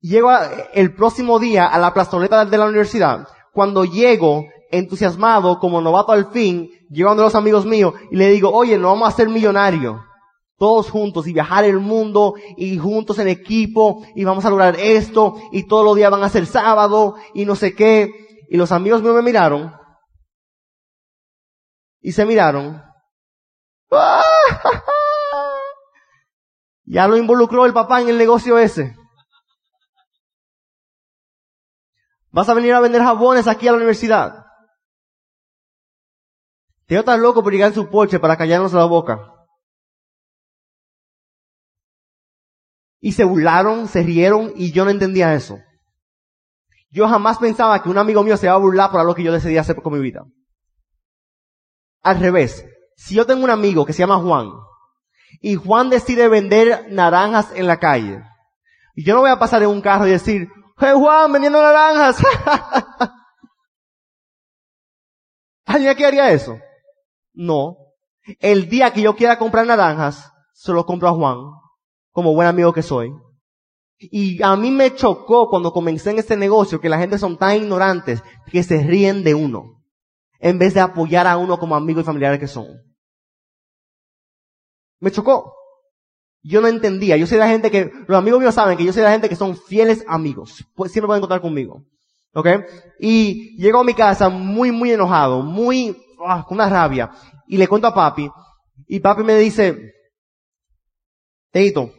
Llego 0.00 0.30
el 0.72 0.94
próximo 0.94 1.40
día 1.40 1.66
a 1.66 1.76
la 1.80 1.92
plazoleta 1.92 2.44
de 2.44 2.56
la 2.56 2.66
universidad. 2.66 3.26
Cuando 3.52 3.84
llego, 3.84 4.44
entusiasmado, 4.70 5.58
como 5.58 5.80
novato 5.80 6.12
al 6.12 6.30
fin, 6.30 6.70
llego 6.88 7.10
a 7.10 7.16
los 7.16 7.34
amigos 7.34 7.66
míos 7.66 7.94
y 8.12 8.16
le 8.16 8.30
digo, 8.30 8.52
oye, 8.52 8.78
no 8.78 8.90
vamos 8.90 9.08
a 9.08 9.16
ser 9.16 9.28
millonarios 9.28 9.96
todos 10.60 10.90
juntos 10.90 11.26
y 11.26 11.32
viajar 11.32 11.64
el 11.64 11.78
mundo 11.78 12.34
y 12.58 12.76
juntos 12.76 13.18
en 13.18 13.28
equipo 13.28 14.06
y 14.14 14.24
vamos 14.24 14.44
a 14.44 14.50
lograr 14.50 14.76
esto 14.78 15.36
y 15.52 15.66
todos 15.66 15.86
los 15.86 15.96
días 15.96 16.10
van 16.10 16.22
a 16.22 16.28
ser 16.28 16.44
sábado 16.44 17.14
y 17.32 17.46
no 17.46 17.56
sé 17.56 17.74
qué. 17.74 18.44
Y 18.50 18.58
los 18.58 18.70
amigos 18.70 19.00
míos 19.00 19.14
me 19.14 19.22
miraron 19.22 19.74
y 22.02 22.12
se 22.12 22.26
miraron. 22.26 22.84
Ya 26.84 27.06
lo 27.06 27.16
involucró 27.16 27.66
el 27.66 27.72
papá 27.72 28.00
en 28.00 28.08
el 28.08 28.18
negocio 28.18 28.58
ese. 28.58 28.96
Vas 32.32 32.48
a 32.48 32.54
venir 32.54 32.74
a 32.74 32.80
vender 32.80 33.00
jabones 33.00 33.46
aquí 33.46 33.68
a 33.68 33.70
la 33.70 33.76
universidad. 33.76 34.44
Te 36.86 36.98
estás 36.98 37.20
loco 37.20 37.44
por 37.44 37.52
llegar 37.52 37.68
en 37.68 37.76
su 37.76 37.88
porche 37.88 38.18
para 38.18 38.36
callarnos 38.36 38.72
la 38.72 38.86
boca. 38.86 39.39
Y 43.00 43.12
se 43.12 43.24
burlaron, 43.24 43.88
se 43.88 44.02
rieron 44.02 44.52
y 44.54 44.72
yo 44.72 44.84
no 44.84 44.90
entendía 44.90 45.34
eso. 45.34 45.58
Yo 46.90 47.08
jamás 47.08 47.38
pensaba 47.38 47.82
que 47.82 47.88
un 47.88 47.98
amigo 47.98 48.22
mío 48.22 48.36
se 48.36 48.46
iba 48.46 48.54
a 48.54 48.58
burlar 48.58 48.90
por 48.90 49.00
algo 49.00 49.14
que 49.14 49.22
yo 49.22 49.32
decidí 49.32 49.56
hacer 49.56 49.76
con 49.76 49.94
mi 49.94 50.00
vida. 50.00 50.24
Al 52.02 52.18
revés, 52.20 52.66
si 52.96 53.14
yo 53.14 53.26
tengo 53.26 53.44
un 53.44 53.50
amigo 53.50 53.86
que 53.86 53.92
se 53.92 54.00
llama 54.00 54.18
Juan 54.18 54.50
y 55.40 55.54
Juan 55.54 55.88
decide 55.88 56.28
vender 56.28 56.86
naranjas 56.90 57.52
en 57.54 57.66
la 57.66 57.78
calle, 57.78 58.22
y 58.94 59.04
yo 59.04 59.14
no 59.14 59.20
voy 59.20 59.30
a 59.30 59.38
pasar 59.38 59.62
en 59.62 59.68
un 59.68 59.80
carro 59.80 60.06
y 60.06 60.10
decir, 60.10 60.48
hey 60.78 60.92
Juan, 60.94 61.32
vendiendo 61.32 61.62
naranjas. 61.62 62.18
¿Alguien 65.64 65.90
aquí 65.90 66.04
haría 66.04 66.32
eso? 66.32 66.58
No. 67.32 67.76
El 68.40 68.68
día 68.68 68.92
que 68.92 69.02
yo 69.02 69.14
quiera 69.14 69.38
comprar 69.38 69.66
naranjas, 69.66 70.30
se 70.52 70.72
lo 70.72 70.84
compro 70.84 71.08
a 71.08 71.12
Juan 71.12 71.38
como 72.12 72.34
buen 72.34 72.48
amigo 72.48 72.72
que 72.72 72.82
soy. 72.82 73.12
Y 73.98 74.42
a 74.42 74.56
mí 74.56 74.70
me 74.70 74.94
chocó 74.94 75.48
cuando 75.50 75.72
comencé 75.72 76.10
en 76.10 76.18
este 76.18 76.36
negocio 76.36 76.80
que 76.80 76.88
la 76.88 76.98
gente 76.98 77.18
son 77.18 77.36
tan 77.36 77.56
ignorantes 77.56 78.22
que 78.50 78.62
se 78.62 78.82
ríen 78.82 79.22
de 79.22 79.34
uno, 79.34 79.82
en 80.38 80.58
vez 80.58 80.72
de 80.74 80.80
apoyar 80.80 81.26
a 81.26 81.36
uno 81.36 81.58
como 81.58 81.76
amigo 81.76 82.00
y 82.00 82.04
familiar 82.04 82.38
que 82.38 82.48
son. 82.48 82.66
Me 85.00 85.10
chocó. 85.10 85.54
Yo 86.42 86.62
no 86.62 86.68
entendía. 86.68 87.18
Yo 87.18 87.26
soy 87.26 87.38
la 87.38 87.48
gente 87.48 87.70
que, 87.70 87.90
los 88.06 88.18
amigos 88.18 88.40
míos 88.40 88.54
saben 88.54 88.78
que 88.78 88.84
yo 88.84 88.92
soy 88.92 89.02
la 89.02 89.12
gente 89.12 89.28
que 89.28 89.36
son 89.36 89.56
fieles 89.56 90.04
amigos. 90.08 90.64
Pues 90.74 90.92
siempre 90.92 91.06
pueden 91.06 91.20
contar 91.20 91.42
conmigo. 91.42 91.84
¿Ok? 92.32 92.46
Y 92.98 93.56
llego 93.58 93.80
a 93.80 93.84
mi 93.84 93.92
casa 93.92 94.28
muy, 94.30 94.70
muy 94.70 94.92
enojado, 94.92 95.42
muy, 95.42 95.96
ah, 96.26 96.44
con 96.46 96.56
una 96.56 96.70
rabia. 96.70 97.10
Y 97.46 97.58
le 97.58 97.68
cuento 97.68 97.88
a 97.88 97.94
papi. 97.94 98.30
Y 98.86 99.00
papi 99.00 99.22
me 99.22 99.36
dice, 99.36 99.92
Teito, 101.50 101.92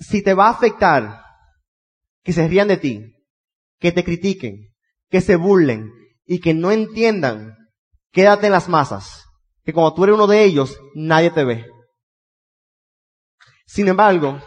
si 0.00 0.22
te 0.22 0.34
va 0.34 0.48
a 0.48 0.50
afectar 0.50 1.22
que 2.24 2.32
se 2.32 2.48
rían 2.48 2.68
de 2.68 2.78
ti, 2.78 3.14
que 3.78 3.92
te 3.92 4.02
critiquen, 4.02 4.74
que 5.10 5.20
se 5.20 5.36
burlen 5.36 5.92
y 6.24 6.40
que 6.40 6.54
no 6.54 6.70
entiendan, 6.72 7.56
quédate 8.10 8.46
en 8.46 8.52
las 8.52 8.68
masas, 8.68 9.26
que 9.64 9.72
como 9.72 9.94
tú 9.94 10.04
eres 10.04 10.14
uno 10.14 10.26
de 10.26 10.42
ellos, 10.42 10.80
nadie 10.94 11.30
te 11.30 11.44
ve. 11.44 11.66
Sin 13.66 13.88
embargo, 13.88 14.40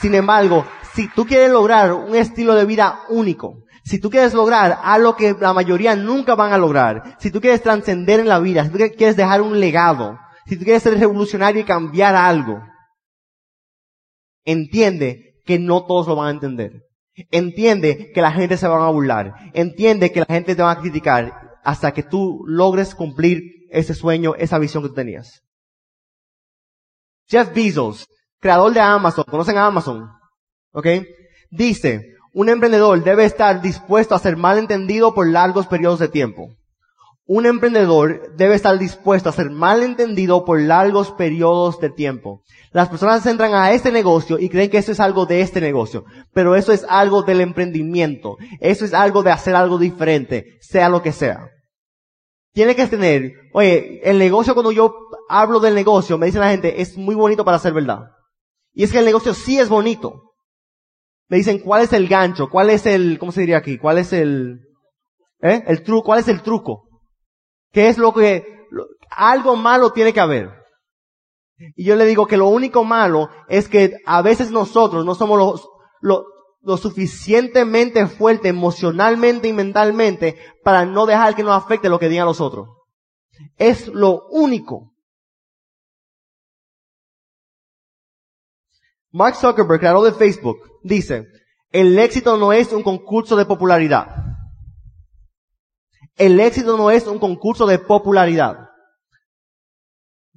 sin 0.00 0.14
embargo, 0.14 0.66
si 0.94 1.08
tú 1.08 1.24
quieres 1.24 1.50
lograr 1.50 1.92
un 1.92 2.14
estilo 2.16 2.54
de 2.54 2.66
vida 2.66 3.04
único, 3.08 3.62
si 3.88 3.98
tú 3.98 4.10
quieres 4.10 4.34
lograr 4.34 4.80
algo 4.82 5.16
que 5.16 5.34
la 5.40 5.54
mayoría 5.54 5.96
nunca 5.96 6.34
van 6.34 6.52
a 6.52 6.58
lograr, 6.58 7.16
si 7.18 7.30
tú 7.30 7.40
quieres 7.40 7.62
trascender 7.62 8.20
en 8.20 8.28
la 8.28 8.38
vida, 8.38 8.62
si 8.64 8.70
tú 8.70 8.76
quieres 8.76 9.16
dejar 9.16 9.40
un 9.40 9.58
legado, 9.58 10.18
si 10.44 10.58
tú 10.58 10.64
quieres 10.64 10.82
ser 10.82 10.98
revolucionario 10.98 11.62
y 11.62 11.64
cambiar 11.64 12.14
algo, 12.14 12.60
entiende 14.44 15.40
que 15.46 15.58
no 15.58 15.86
todos 15.86 16.06
lo 16.06 16.16
van 16.16 16.26
a 16.26 16.32
entender. 16.32 16.82
Entiende 17.30 18.12
que 18.12 18.20
la 18.20 18.30
gente 18.30 18.58
se 18.58 18.68
va 18.68 18.86
a 18.86 18.90
burlar. 18.90 19.32
Entiende 19.54 20.12
que 20.12 20.20
la 20.20 20.26
gente 20.26 20.54
te 20.54 20.62
va 20.62 20.72
a 20.72 20.80
criticar 20.80 21.32
hasta 21.64 21.92
que 21.92 22.02
tú 22.02 22.44
logres 22.46 22.94
cumplir 22.94 23.40
ese 23.70 23.94
sueño, 23.94 24.34
esa 24.34 24.58
visión 24.58 24.82
que 24.82 24.90
tú 24.90 24.96
tenías. 24.96 25.40
Jeff 27.26 27.54
Bezos, 27.54 28.06
creador 28.38 28.74
de 28.74 28.80
Amazon, 28.80 29.24
¿conocen 29.24 29.56
a 29.56 29.66
Amazon? 29.66 30.10
¿Ok? 30.72 30.86
Dice, 31.50 32.17
un 32.38 32.48
emprendedor 32.48 33.02
debe 33.02 33.24
estar 33.24 33.62
dispuesto 33.62 34.14
a 34.14 34.20
ser 34.20 34.36
mal 34.36 34.58
entendido 34.58 35.12
por 35.12 35.26
largos 35.26 35.66
periodos 35.66 35.98
de 35.98 36.06
tiempo. 36.06 36.54
Un 37.26 37.46
emprendedor 37.46 38.32
debe 38.36 38.54
estar 38.54 38.78
dispuesto 38.78 39.28
a 39.28 39.32
ser 39.32 39.50
mal 39.50 39.82
entendido 39.82 40.44
por 40.44 40.60
largos 40.60 41.10
periodos 41.10 41.80
de 41.80 41.90
tiempo. 41.90 42.44
Las 42.70 42.90
personas 42.90 43.26
entran 43.26 43.54
a 43.54 43.72
este 43.72 43.90
negocio 43.90 44.38
y 44.38 44.48
creen 44.50 44.70
que 44.70 44.78
eso 44.78 44.92
es 44.92 45.00
algo 45.00 45.26
de 45.26 45.40
este 45.40 45.60
negocio, 45.60 46.04
pero 46.32 46.54
eso 46.54 46.70
es 46.70 46.86
algo 46.88 47.24
del 47.24 47.40
emprendimiento. 47.40 48.36
Eso 48.60 48.84
es 48.84 48.94
algo 48.94 49.24
de 49.24 49.32
hacer 49.32 49.56
algo 49.56 49.76
diferente, 49.76 50.58
sea 50.60 50.88
lo 50.88 51.02
que 51.02 51.10
sea. 51.10 51.48
Tiene 52.52 52.76
que 52.76 52.86
tener, 52.86 53.32
oye, 53.52 54.00
el 54.08 54.16
negocio 54.16 54.54
cuando 54.54 54.70
yo 54.70 54.94
hablo 55.28 55.58
del 55.58 55.74
negocio, 55.74 56.18
me 56.18 56.26
dice 56.26 56.38
la 56.38 56.50
gente, 56.50 56.82
es 56.82 56.96
muy 56.96 57.16
bonito 57.16 57.44
para 57.44 57.58
ser 57.58 57.72
verdad. 57.72 58.12
Y 58.74 58.84
es 58.84 58.92
que 58.92 59.00
el 59.00 59.06
negocio 59.06 59.34
sí 59.34 59.58
es 59.58 59.68
bonito. 59.68 60.27
Me 61.28 61.36
dicen, 61.36 61.60
¿cuál 61.60 61.82
es 61.82 61.92
el 61.92 62.08
gancho? 62.08 62.48
¿Cuál 62.48 62.70
es 62.70 62.86
el, 62.86 63.18
cómo 63.18 63.32
se 63.32 63.40
diría 63.42 63.58
aquí? 63.58 63.78
¿Cuál 63.78 63.98
es 63.98 64.12
el, 64.12 64.60
eh? 65.42 65.62
El 65.66 65.82
truco, 65.82 66.06
¿cuál 66.06 66.20
es 66.20 66.28
el 66.28 66.42
truco? 66.42 66.88
¿Qué 67.70 67.88
es 67.88 67.98
lo 67.98 68.14
que, 68.14 68.66
algo 69.10 69.56
malo 69.56 69.92
tiene 69.92 70.12
que 70.12 70.20
haber? 70.20 70.50
Y 71.76 71.84
yo 71.84 71.96
le 71.96 72.06
digo 72.06 72.26
que 72.26 72.36
lo 72.36 72.48
único 72.48 72.84
malo 72.84 73.28
es 73.48 73.68
que 73.68 73.96
a 74.06 74.22
veces 74.22 74.50
nosotros 74.50 75.04
no 75.04 75.14
somos 75.14 75.68
lo 76.00 76.76
suficientemente 76.76 78.06
fuerte 78.06 78.48
emocionalmente 78.48 79.48
y 79.48 79.52
mentalmente 79.52 80.36
para 80.62 80.84
no 80.84 81.04
dejar 81.04 81.34
que 81.34 81.42
nos 81.42 81.62
afecte 81.62 81.88
lo 81.88 81.98
que 81.98 82.08
digan 82.08 82.26
los 82.26 82.40
otros. 82.40 82.68
Es 83.56 83.88
lo 83.88 84.26
único. 84.30 84.92
Mark 89.12 89.36
Zuckerberg, 89.36 89.80
creador 89.80 90.04
de 90.04 90.12
Facebook, 90.12 90.58
dice, 90.82 91.26
el 91.70 91.98
éxito 91.98 92.36
no 92.36 92.52
es 92.52 92.72
un 92.72 92.82
concurso 92.82 93.36
de 93.36 93.46
popularidad. 93.46 94.06
El 96.16 96.40
éxito 96.40 96.76
no 96.76 96.90
es 96.90 97.06
un 97.06 97.18
concurso 97.18 97.66
de 97.66 97.78
popularidad. 97.78 98.68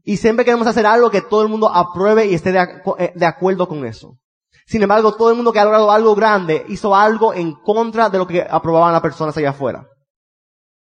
Y 0.03 0.17
siempre 0.17 0.45
queremos 0.45 0.67
hacer 0.67 0.85
algo 0.85 1.09
que 1.09 1.21
todo 1.21 1.43
el 1.43 1.49
mundo 1.49 1.69
apruebe 1.69 2.25
y 2.25 2.33
esté 2.33 2.51
de, 2.51 2.59
eh, 2.97 3.13
de, 3.15 3.25
acuerdo 3.25 3.67
con 3.67 3.85
eso. 3.85 4.17
Sin 4.65 4.81
embargo, 4.81 5.15
todo 5.15 5.29
el 5.29 5.35
mundo 5.35 5.51
que 5.51 5.59
ha 5.59 5.63
logrado 5.63 5.91
algo 5.91 6.15
grande 6.15 6.65
hizo 6.69 6.95
algo 6.95 7.33
en 7.33 7.53
contra 7.53 8.09
de 8.09 8.17
lo 8.17 8.27
que 8.27 8.41
aprobaban 8.41 8.93
las 8.93 9.01
personas 9.01 9.35
allá 9.37 9.51
afuera. 9.51 9.87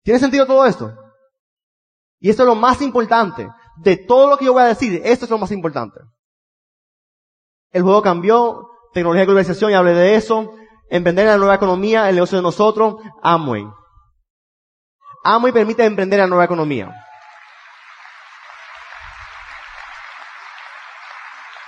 ¿Tiene 0.03 0.19
sentido 0.19 0.45
todo 0.45 0.65
esto? 0.65 0.93
Y 2.19 2.29
esto 2.29 2.43
es 2.43 2.47
lo 2.47 2.55
más 2.55 2.81
importante. 2.81 3.47
De 3.77 3.97
todo 3.97 4.29
lo 4.29 4.37
que 4.37 4.45
yo 4.45 4.53
voy 4.53 4.63
a 4.63 4.67
decir, 4.67 5.01
esto 5.03 5.25
es 5.25 5.31
lo 5.31 5.37
más 5.37 5.51
importante. 5.51 5.99
El 7.75 7.83
juego 7.83 8.01
cambió, 8.01 8.69
tecnología 8.93 9.23
de 9.23 9.25
globalización, 9.25 9.69
y 9.69 9.73
hablé 9.73 9.93
de 9.93 10.15
eso. 10.15 10.53
Emprender 10.89 11.25
en 11.25 11.31
la 11.31 11.37
nueva 11.37 11.55
economía, 11.55 12.07
el 12.07 12.15
negocio 12.15 12.37
de 12.37 12.41
nosotros, 12.41 12.95
Amway. 13.21 13.67
Amway 15.25 15.51
permite 15.51 15.83
emprender 15.83 16.19
en 16.19 16.23
la 16.23 16.29
nueva 16.29 16.45
economía. 16.45 17.04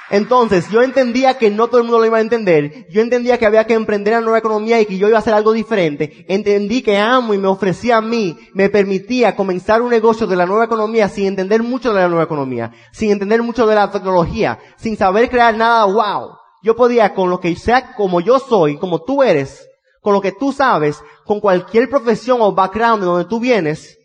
Entonces, 0.09 0.69
yo 0.69 0.81
entendía 0.81 1.37
que 1.37 1.49
no 1.49 1.67
todo 1.67 1.79
el 1.79 1.83
mundo 1.83 1.99
lo 1.99 2.05
iba 2.05 2.17
a 2.17 2.21
entender. 2.21 2.87
Yo 2.89 3.01
entendía 3.01 3.37
que 3.37 3.45
había 3.45 3.67
que 3.67 3.73
emprender 3.73 4.13
la 4.13 4.21
nueva 4.21 4.37
economía 4.37 4.79
y 4.79 4.85
que 4.85 4.97
yo 4.97 5.07
iba 5.07 5.17
a 5.17 5.19
hacer 5.19 5.33
algo 5.33 5.51
diferente. 5.51 6.25
Entendí 6.29 6.81
que 6.81 6.97
amo 6.97 7.33
y 7.33 7.37
me 7.37 7.47
ofrecía 7.47 7.97
a 7.97 8.01
mí, 8.01 8.37
me 8.53 8.69
permitía 8.69 9.35
comenzar 9.35 9.81
un 9.81 9.89
negocio 9.89 10.25
de 10.25 10.37
la 10.37 10.45
nueva 10.45 10.65
economía 10.65 11.09
sin 11.09 11.27
entender 11.27 11.61
mucho 11.61 11.93
de 11.93 12.01
la 12.01 12.07
nueva 12.07 12.23
economía, 12.23 12.71
sin 12.93 13.11
entender 13.11 13.43
mucho 13.43 13.67
de 13.67 13.75
la 13.75 13.91
tecnología, 13.91 14.59
sin 14.77 14.95
saber 14.95 15.29
crear 15.29 15.55
nada 15.57 15.85
wow. 15.85 16.37
Yo 16.63 16.75
podía 16.75 17.13
con 17.13 17.29
lo 17.29 17.39
que 17.39 17.55
sea 17.55 17.93
como 17.95 18.21
yo 18.21 18.39
soy, 18.39 18.77
como 18.77 19.03
tú 19.03 19.23
eres, 19.23 19.67
con 20.01 20.13
lo 20.13 20.21
que 20.21 20.31
tú 20.31 20.53
sabes, 20.53 21.01
con 21.25 21.41
cualquier 21.41 21.89
profesión 21.89 22.39
o 22.41 22.53
background 22.53 23.01
de 23.01 23.07
donde 23.07 23.25
tú 23.25 23.39
vienes, 23.39 23.97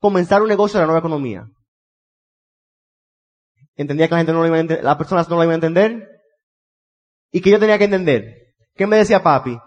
comenzar 0.00 0.42
un 0.42 0.48
negocio 0.48 0.78
de 0.78 0.82
la 0.82 0.86
nueva 0.86 1.00
economía. 1.00 1.44
Entendía 3.76 4.08
que 4.08 4.14
la 4.14 4.18
gente 4.18 4.32
no 4.32 4.40
lo 4.40 4.46
iba 4.46 4.56
a 4.56 4.60
entender, 4.60 4.84
las 4.84 4.96
personas 4.96 5.28
no 5.28 5.36
lo 5.36 5.44
iban 5.44 5.52
a 5.52 5.66
entender. 5.66 6.08
Y 7.30 7.40
que 7.40 7.50
yo 7.50 7.58
tenía 7.58 7.78
que 7.78 7.84
entender. 7.84 8.54
¿Qué 8.74 8.86
me 8.86 8.96
decía 8.96 9.22
papi? 9.22 9.58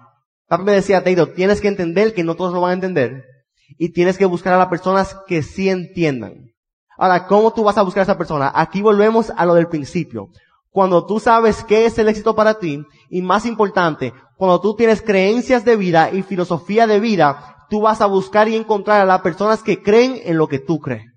Papi 0.47 0.63
me 0.63 0.73
decía, 0.73 1.03
Teiro, 1.03 1.29
tienes 1.29 1.61
que 1.61 1.67
entender 1.67 2.13
que 2.13 2.23
no 2.23 2.35
todos 2.35 2.53
lo 2.53 2.61
van 2.61 2.71
a 2.71 2.73
entender. 2.73 3.23
Y 3.77 3.93
tienes 3.93 4.17
que 4.17 4.25
buscar 4.25 4.53
a 4.53 4.59
las 4.59 4.67
personas 4.67 5.17
que 5.27 5.41
sí 5.41 5.69
entiendan. 5.69 6.51
Ahora, 6.97 7.25
¿cómo 7.25 7.51
tú 7.51 7.63
vas 7.63 7.77
a 7.77 7.81
buscar 7.81 8.01
a 8.01 8.03
esa 8.03 8.17
persona? 8.17 8.51
Aquí 8.53 8.81
volvemos 8.81 9.31
a 9.35 9.45
lo 9.45 9.55
del 9.55 9.67
principio. 9.67 10.29
Cuando 10.69 11.05
tú 11.05 11.19
sabes 11.19 11.63
qué 11.63 11.85
es 11.85 11.97
el 11.97 12.09
éxito 12.09 12.35
para 12.35 12.59
ti, 12.59 12.83
y 13.09 13.21
más 13.21 13.45
importante, 13.45 14.13
cuando 14.37 14.61
tú 14.61 14.75
tienes 14.75 15.01
creencias 15.01 15.65
de 15.65 15.77
vida 15.77 16.11
y 16.11 16.21
filosofía 16.21 16.85
de 16.85 16.99
vida, 16.99 17.65
tú 17.69 17.81
vas 17.81 18.01
a 18.01 18.05
buscar 18.05 18.47
y 18.47 18.55
encontrar 18.55 19.01
a 19.01 19.05
las 19.05 19.21
personas 19.21 19.63
que 19.63 19.81
creen 19.81 20.19
en 20.23 20.37
lo 20.37 20.47
que 20.47 20.59
tú 20.59 20.79
crees. 20.79 21.14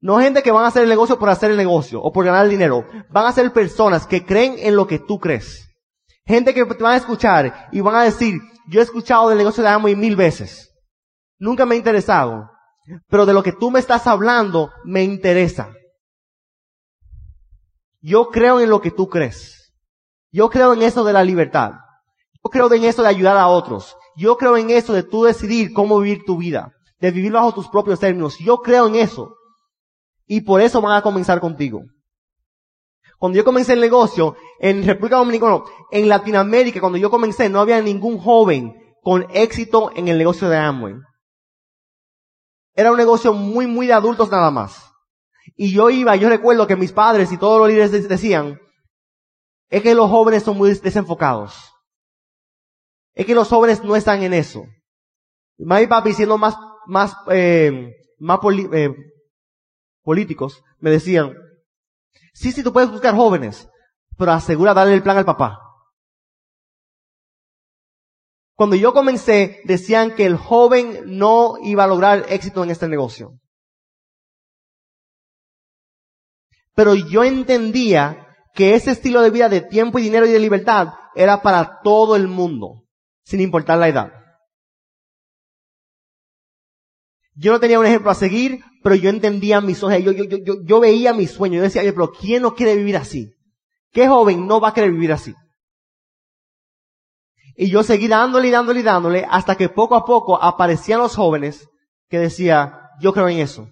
No 0.00 0.18
gente 0.18 0.42
que 0.42 0.50
van 0.50 0.64
a 0.64 0.68
hacer 0.68 0.82
el 0.82 0.88
negocio 0.88 1.18
por 1.18 1.28
hacer 1.28 1.50
el 1.50 1.56
negocio 1.58 2.00
o 2.02 2.10
por 2.10 2.24
ganar 2.24 2.44
el 2.44 2.50
dinero. 2.50 2.86
Van 3.10 3.26
a 3.26 3.32
ser 3.32 3.52
personas 3.52 4.06
que 4.06 4.24
creen 4.24 4.56
en 4.58 4.74
lo 4.74 4.86
que 4.86 4.98
tú 4.98 5.18
crees. 5.18 5.68
Gente 6.26 6.54
que 6.54 6.64
te 6.64 6.82
van 6.82 6.94
a 6.94 6.96
escuchar 6.96 7.68
y 7.70 7.80
van 7.80 7.96
a 7.96 8.04
decir, 8.04 8.40
yo 8.68 8.80
he 8.80 8.82
escuchado 8.82 9.28
del 9.28 9.38
negocio 9.38 9.62
de 9.62 9.68
Amway 9.68 9.96
mil 9.96 10.16
veces. 10.16 10.72
Nunca 11.38 11.66
me 11.66 11.74
ha 11.74 11.78
interesado. 11.78 12.50
Pero 13.08 13.26
de 13.26 13.34
lo 13.34 13.42
que 13.42 13.52
tú 13.52 13.70
me 13.70 13.78
estás 13.78 14.06
hablando, 14.06 14.72
me 14.84 15.04
interesa. 15.04 15.74
Yo 18.00 18.28
creo 18.28 18.60
en 18.60 18.70
lo 18.70 18.80
que 18.80 18.90
tú 18.90 19.08
crees. 19.08 19.74
Yo 20.32 20.48
creo 20.48 20.72
en 20.72 20.82
eso 20.82 21.04
de 21.04 21.12
la 21.12 21.24
libertad. 21.24 21.72
Yo 22.42 22.50
creo 22.50 22.72
en 22.72 22.84
eso 22.84 23.02
de 23.02 23.08
ayudar 23.08 23.36
a 23.36 23.48
otros. 23.48 23.96
Yo 24.16 24.36
creo 24.36 24.56
en 24.56 24.70
eso 24.70 24.94
de 24.94 25.02
tú 25.02 25.24
decidir 25.24 25.72
cómo 25.74 26.00
vivir 26.00 26.24
tu 26.24 26.38
vida. 26.38 26.72
De 27.00 27.10
vivir 27.10 27.32
bajo 27.32 27.52
tus 27.52 27.68
propios 27.68 28.00
términos. 28.00 28.38
Yo 28.38 28.58
creo 28.58 28.86
en 28.86 28.96
eso. 28.96 29.36
Y 30.32 30.42
por 30.42 30.60
eso 30.60 30.80
van 30.80 30.96
a 30.96 31.02
comenzar 31.02 31.40
contigo. 31.40 31.82
Cuando 33.18 33.36
yo 33.36 33.44
comencé 33.44 33.72
el 33.72 33.80
negocio 33.80 34.36
en 34.60 34.86
República 34.86 35.16
Dominicana, 35.16 35.60
en 35.90 36.08
Latinoamérica, 36.08 36.78
cuando 36.78 36.98
yo 36.98 37.10
comencé, 37.10 37.48
no 37.48 37.58
había 37.58 37.82
ningún 37.82 38.16
joven 38.16 38.80
con 39.02 39.26
éxito 39.34 39.90
en 39.92 40.06
el 40.06 40.18
negocio 40.18 40.48
de 40.48 40.56
Amway. 40.56 40.94
Era 42.76 42.92
un 42.92 42.96
negocio 42.96 43.32
muy, 43.32 43.66
muy 43.66 43.88
de 43.88 43.92
adultos 43.92 44.30
nada 44.30 44.52
más. 44.52 44.92
Y 45.56 45.72
yo 45.72 45.90
iba, 45.90 46.14
yo 46.14 46.28
recuerdo 46.28 46.68
que 46.68 46.76
mis 46.76 46.92
padres 46.92 47.32
y 47.32 47.36
todos 47.36 47.58
los 47.58 47.66
líderes 47.66 48.08
decían, 48.08 48.60
es 49.68 49.82
que 49.82 49.96
los 49.96 50.08
jóvenes 50.08 50.44
son 50.44 50.56
muy 50.56 50.72
desenfocados. 50.74 51.72
Es 53.14 53.26
que 53.26 53.34
los 53.34 53.48
jóvenes 53.48 53.82
no 53.82 53.96
están 53.96 54.22
en 54.22 54.32
eso. 54.32 54.64
Mami 55.58 55.82
y 55.82 55.86
papi 55.88 56.12
siendo 56.12 56.38
más, 56.38 56.56
más, 56.86 57.16
eh, 57.32 57.96
más 58.20 58.38
eh, 58.72 58.94
políticos, 60.02 60.62
me 60.78 60.90
decían, 60.90 61.34
sí, 62.32 62.52
sí, 62.52 62.62
tú 62.62 62.72
puedes 62.72 62.90
buscar 62.90 63.14
jóvenes, 63.14 63.68
pero 64.16 64.32
asegura 64.32 64.74
darle 64.74 64.94
el 64.94 65.02
plan 65.02 65.18
al 65.18 65.24
papá. 65.24 65.58
Cuando 68.54 68.76
yo 68.76 68.92
comencé, 68.92 69.62
decían 69.64 70.14
que 70.14 70.26
el 70.26 70.36
joven 70.36 71.02
no 71.06 71.56
iba 71.62 71.84
a 71.84 71.86
lograr 71.86 72.26
éxito 72.28 72.62
en 72.62 72.70
este 72.70 72.88
negocio. 72.88 73.38
Pero 76.74 76.94
yo 76.94 77.24
entendía 77.24 78.26
que 78.54 78.74
ese 78.74 78.90
estilo 78.90 79.22
de 79.22 79.30
vida 79.30 79.48
de 79.48 79.62
tiempo 79.62 79.98
y 79.98 80.02
dinero 80.02 80.26
y 80.26 80.30
de 80.30 80.38
libertad 80.38 80.88
era 81.14 81.40
para 81.40 81.80
todo 81.82 82.16
el 82.16 82.28
mundo, 82.28 82.84
sin 83.24 83.40
importar 83.40 83.78
la 83.78 83.88
edad. 83.88 84.12
Yo 87.34 87.52
no 87.52 87.60
tenía 87.60 87.78
un 87.78 87.86
ejemplo 87.86 88.10
a 88.10 88.14
seguir, 88.14 88.62
pero 88.82 88.94
yo 88.94 89.10
entendía 89.10 89.60
mis 89.60 89.78
sueños, 89.78 90.14
yo, 90.14 90.24
yo, 90.24 90.38
yo, 90.38 90.54
yo, 90.64 90.80
veía 90.80 91.12
mis 91.12 91.30
sueños, 91.30 91.58
yo 91.58 91.62
decía, 91.62 91.82
pero 91.82 92.10
¿quién 92.12 92.42
no 92.42 92.54
quiere 92.54 92.76
vivir 92.76 92.96
así? 92.96 93.34
¿Qué 93.92 94.08
joven 94.08 94.46
no 94.46 94.60
va 94.60 94.68
a 94.68 94.74
querer 94.74 94.92
vivir 94.92 95.12
así? 95.12 95.34
Y 97.56 97.70
yo 97.70 97.82
seguí 97.82 98.08
dándole 98.08 98.48
y 98.48 98.50
dándole 98.50 98.80
y 98.80 98.82
dándole 98.82 99.26
hasta 99.28 99.54
que 99.54 99.68
poco 99.68 99.94
a 99.94 100.04
poco 100.04 100.42
aparecían 100.42 101.00
los 101.00 101.14
jóvenes 101.14 101.68
que 102.08 102.18
decía, 102.18 102.90
yo 103.00 103.12
creo 103.12 103.28
en 103.28 103.38
eso. 103.38 103.68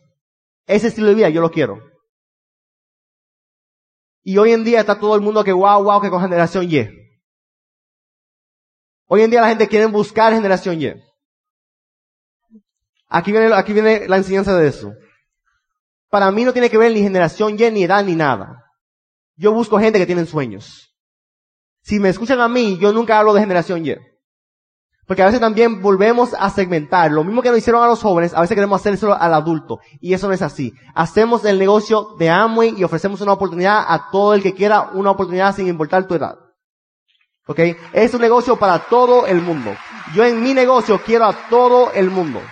Ese 0.66 0.88
estilo 0.88 1.08
de 1.08 1.14
vida 1.14 1.30
yo 1.30 1.40
lo 1.40 1.50
quiero. 1.50 1.80
Y 4.22 4.36
hoy 4.36 4.52
en 4.52 4.64
día 4.64 4.80
está 4.80 5.00
todo 5.00 5.14
el 5.14 5.22
mundo 5.22 5.42
que 5.42 5.52
wow, 5.54 5.82
wow, 5.82 6.02
que 6.02 6.10
con 6.10 6.20
generación 6.20 6.66
Y. 6.70 6.86
Hoy 9.06 9.22
en 9.22 9.30
día 9.30 9.40
la 9.40 9.48
gente 9.48 9.68
quiere 9.68 9.86
buscar 9.86 10.34
generación 10.34 10.82
Y. 10.82 10.92
Aquí 13.08 13.32
viene, 13.32 13.52
aquí 13.54 13.72
viene 13.72 14.06
la 14.06 14.18
enseñanza 14.18 14.56
de 14.56 14.68
eso. 14.68 14.92
Para 16.10 16.30
mí 16.30 16.44
no 16.44 16.52
tiene 16.52 16.70
que 16.70 16.78
ver 16.78 16.92
ni 16.92 17.02
generación 17.02 17.56
Y, 17.58 17.70
ni 17.70 17.84
edad, 17.84 18.04
ni 18.04 18.14
nada. 18.14 18.64
Yo 19.36 19.52
busco 19.52 19.78
gente 19.78 19.98
que 19.98 20.06
tiene 20.06 20.26
sueños. 20.26 20.94
Si 21.82 21.98
me 21.98 22.08
escuchan 22.08 22.40
a 22.40 22.48
mí, 22.48 22.78
yo 22.78 22.92
nunca 22.92 23.18
hablo 23.18 23.32
de 23.32 23.40
generación 23.40 23.84
Y. 23.86 23.94
Porque 25.06 25.22
a 25.22 25.26
veces 25.26 25.40
también 25.40 25.80
volvemos 25.80 26.34
a 26.38 26.50
segmentar. 26.50 27.10
Lo 27.10 27.24
mismo 27.24 27.40
que 27.40 27.48
nos 27.48 27.58
hicieron 27.58 27.82
a 27.82 27.86
los 27.86 28.02
jóvenes, 28.02 28.34
a 28.34 28.42
veces 28.42 28.54
queremos 28.54 28.78
hacérselo 28.78 29.14
al 29.14 29.32
adulto. 29.32 29.80
Y 30.00 30.12
eso 30.12 30.28
no 30.28 30.34
es 30.34 30.42
así. 30.42 30.74
Hacemos 30.94 31.46
el 31.46 31.58
negocio 31.58 32.14
de 32.18 32.28
Amway 32.28 32.74
y 32.76 32.84
ofrecemos 32.84 33.22
una 33.22 33.32
oportunidad 33.32 33.86
a 33.88 34.10
todo 34.10 34.34
el 34.34 34.42
que 34.42 34.52
quiera 34.52 34.90
una 34.92 35.10
oportunidad 35.10 35.56
sin 35.56 35.66
importar 35.66 36.06
tu 36.06 36.14
edad. 36.14 36.36
¿Ok? 37.46 37.60
Es 37.94 38.12
un 38.12 38.20
negocio 38.20 38.58
para 38.58 38.80
todo 38.80 39.26
el 39.26 39.40
mundo. 39.40 39.74
Yo 40.14 40.26
en 40.26 40.42
mi 40.42 40.52
negocio 40.52 41.00
quiero 41.02 41.24
a 41.24 41.48
todo 41.48 41.90
el 41.92 42.10
mundo. 42.10 42.42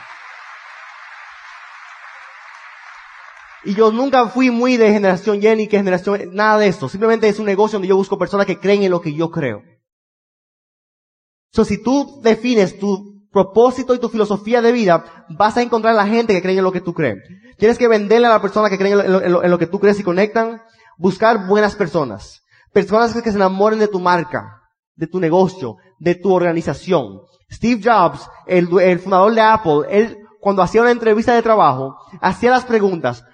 Y 3.67 3.75
yo 3.75 3.91
nunca 3.91 4.29
fui 4.29 4.51
muy 4.51 4.77
de 4.77 4.93
generación 4.93 5.43
Y 5.43 5.57
ni 5.57 5.67
que 5.67 5.77
generación, 5.77 6.31
nada 6.33 6.59
de 6.59 6.69
eso. 6.69 6.89
Simplemente 6.89 7.29
es 7.29 7.39
un 7.39 7.47
negocio 7.47 7.77
donde 7.77 7.89
yo 7.89 7.97
busco 7.97 8.19
personas 8.19 8.47
que 8.47 8.59
creen 8.59 8.83
en 8.83 8.91
lo 8.91 9.01
que 9.01 9.13
yo 9.13 9.31
creo. 9.31 9.63
So, 11.53 11.65
si 11.65 11.83
tú 11.83 12.21
defines 12.23 12.79
tu 12.79 13.29
propósito 13.31 13.95
y 13.95 13.99
tu 13.99 14.09
filosofía 14.09 14.63
de 14.63 14.73
vida, 14.73 15.05
vas 15.29 15.57
a 15.57 15.63
encontrar 15.63 15.95
a 15.95 15.97
la 15.97 16.07
gente 16.07 16.33
que 16.33 16.43
cree 16.43 16.57
en 16.57 16.65
lo 16.65 16.73
que 16.73 16.81
tú 16.81 16.95
crees. 16.95 17.19
Tienes 17.59 17.77
que 17.79 17.89
venderle 17.89 18.27
a 18.27 18.31
la 18.31 18.43
persona 18.43 18.71
que 18.71 18.79
cree 18.79 18.93
en 18.93 19.51
lo, 19.51 19.59
que 19.59 19.67
tú 19.67 19.81
crees 19.81 19.99
y 19.99 20.03
conectan. 20.03 20.63
Buscar 20.99 21.47
buenas 21.47 21.75
personas. 21.75 22.43
Personas 22.73 23.15
que 23.21 23.31
se 23.31 23.37
enamoren 23.37 23.79
de 23.79 23.89
tu 23.89 24.01
marca, 24.01 24.63
de 24.95 25.07
tu 25.07 25.19
negocio, 25.19 25.77
de 25.99 26.15
tu 26.15 26.33
organización. 26.33 27.21
Steve 27.51 27.81
Jobs, 27.83 28.29
el 28.47 28.99
fundador 28.99 29.35
de 29.35 29.41
Apple, 29.41 29.83
él 29.89 30.19
cuando 30.47 30.63
hacía 30.63 30.83
una 30.83 30.93
entrevista 30.93 31.35
de 31.35 31.43
trabajo, 31.43 31.97
hacía 32.21 32.53
las 32.53 32.65
preguntas, 32.65 33.25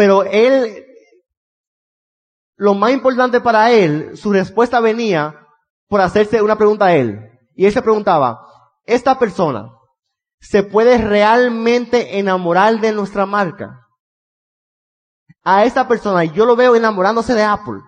pero 0.00 0.24
él, 0.24 0.86
lo 2.56 2.72
más 2.72 2.90
importante 2.90 3.38
para 3.42 3.70
él, 3.70 4.16
su 4.16 4.32
respuesta 4.32 4.80
venía 4.80 5.46
por 5.88 6.00
hacerse 6.00 6.40
una 6.40 6.56
pregunta 6.56 6.86
a 6.86 6.94
él. 6.94 7.20
Y 7.54 7.66
él 7.66 7.72
se 7.74 7.82
preguntaba, 7.82 8.40
¿esta 8.86 9.18
persona 9.18 9.70
se 10.38 10.62
puede 10.62 10.96
realmente 10.96 12.18
enamorar 12.18 12.80
de 12.80 12.92
nuestra 12.92 13.26
marca? 13.26 13.78
A 15.44 15.66
esta 15.66 15.86
persona 15.86 16.24
yo 16.24 16.46
lo 16.46 16.56
veo 16.56 16.74
enamorándose 16.74 17.34
de 17.34 17.42
Apple. 17.42 17.82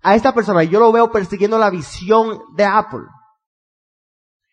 A 0.00 0.14
esta 0.14 0.32
persona 0.32 0.62
yo 0.62 0.78
lo 0.78 0.92
veo 0.92 1.10
persiguiendo 1.10 1.58
la 1.58 1.70
visión 1.70 2.40
de 2.54 2.66
Apple. 2.66 3.06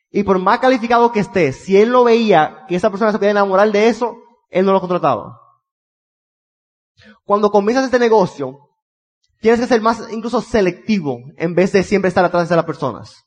Y 0.09 0.23
por 0.23 0.39
más 0.39 0.57
calificado 0.57 1.11
que 1.11 1.19
esté, 1.19 1.53
si 1.53 1.79
él 1.79 1.91
no 1.91 2.03
veía 2.03 2.65
que 2.67 2.75
esa 2.75 2.89
persona 2.89 3.11
se 3.11 3.19
podía 3.19 3.29
enamorar 3.29 3.71
de 3.71 3.89
eso, 3.89 4.17
él 4.49 4.65
no 4.65 4.73
lo 4.73 4.79
contrataba. 4.79 5.48
Cuando 7.23 7.51
comienzas 7.51 7.85
este 7.85 7.99
negocio, 7.99 8.57
tienes 9.39 9.59
que 9.59 9.67
ser 9.67 9.81
más 9.81 10.11
incluso 10.11 10.41
selectivo 10.41 11.19
en 11.37 11.55
vez 11.55 11.71
de 11.71 11.83
siempre 11.83 12.09
estar 12.09 12.25
atrás 12.25 12.49
de 12.49 12.55
las 12.55 12.65
personas. 12.65 13.25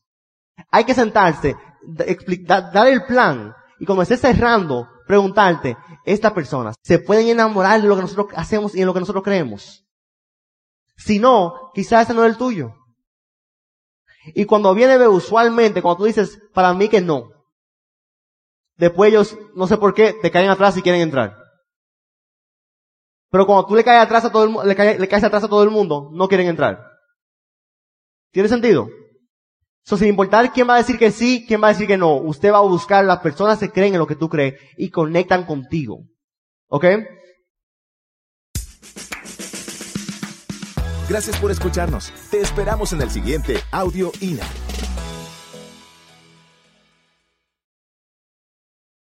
Hay 0.70 0.84
que 0.84 0.94
sentarse, 0.94 1.56
dar 2.46 2.86
el 2.86 3.04
plan 3.04 3.54
y 3.78 3.86
cuando 3.86 4.02
estés 4.02 4.20
cerrando, 4.20 4.88
preguntarte, 5.06 5.76
estas 6.04 6.32
personas 6.32 6.76
se 6.82 6.98
pueden 6.98 7.28
enamorar 7.28 7.80
de 7.80 7.88
lo 7.88 7.96
que 7.96 8.02
nosotros 8.02 8.28
hacemos 8.36 8.74
y 8.74 8.80
en 8.80 8.86
lo 8.86 8.94
que 8.94 9.00
nosotros 9.00 9.24
creemos. 9.24 9.84
Si 10.96 11.18
no, 11.18 11.70
quizás 11.74 12.04
ese 12.04 12.14
no 12.14 12.24
es 12.24 12.30
el 12.30 12.38
tuyo. 12.38 12.74
Y 14.34 14.44
cuando 14.44 14.72
viene 14.74 14.96
usualmente, 15.08 15.82
cuando 15.82 15.98
tú 15.98 16.04
dices, 16.04 16.38
para 16.54 16.72
mí 16.74 16.88
que 16.88 17.00
no, 17.00 17.28
después 18.76 19.10
ellos, 19.10 19.36
no 19.54 19.66
sé 19.66 19.76
por 19.78 19.94
qué, 19.94 20.12
te 20.12 20.30
caen 20.30 20.50
atrás 20.50 20.76
y 20.76 20.82
quieren 20.82 21.00
entrar. 21.00 21.41
Pero 23.32 23.46
cuando 23.46 23.66
tú 23.66 23.74
le 23.74 23.82
caes 23.82 24.02
atrás 24.02 24.26
a 24.26 24.30
todo 24.30 24.62
el, 24.62 24.68
le 24.68 24.76
caes, 24.76 25.00
le 25.00 25.08
caes 25.08 25.24
atrás 25.24 25.42
a 25.42 25.48
todo 25.48 25.62
el 25.64 25.70
mundo, 25.70 26.10
no 26.12 26.28
quieren 26.28 26.48
entrar. 26.48 26.86
¿Tiene 28.30 28.48
sentido? 28.48 28.88
So, 29.84 29.96
sin 29.96 30.08
importar 30.08 30.52
quién 30.52 30.68
va 30.68 30.74
a 30.74 30.78
decir 30.78 30.98
que 30.98 31.10
sí, 31.10 31.46
quién 31.48 31.62
va 31.62 31.68
a 31.68 31.72
decir 31.72 31.86
que 31.86 31.96
no, 31.96 32.14
usted 32.16 32.52
va 32.52 32.58
a 32.58 32.60
buscar 32.60 33.02
las 33.06 33.20
personas 33.20 33.58
que 33.58 33.70
creen 33.70 33.94
en 33.94 34.00
lo 34.00 34.06
que 34.06 34.16
tú 34.16 34.28
crees 34.28 34.60
y 34.76 34.90
conectan 34.90 35.46
contigo. 35.46 36.04
¿Ok? 36.68 36.84
Gracias 41.08 41.38
por 41.40 41.50
escucharnos. 41.50 42.12
Te 42.30 42.40
esperamos 42.40 42.92
en 42.92 43.00
el 43.00 43.10
siguiente 43.10 43.56
Audio 43.70 44.12
INA. 44.20 44.44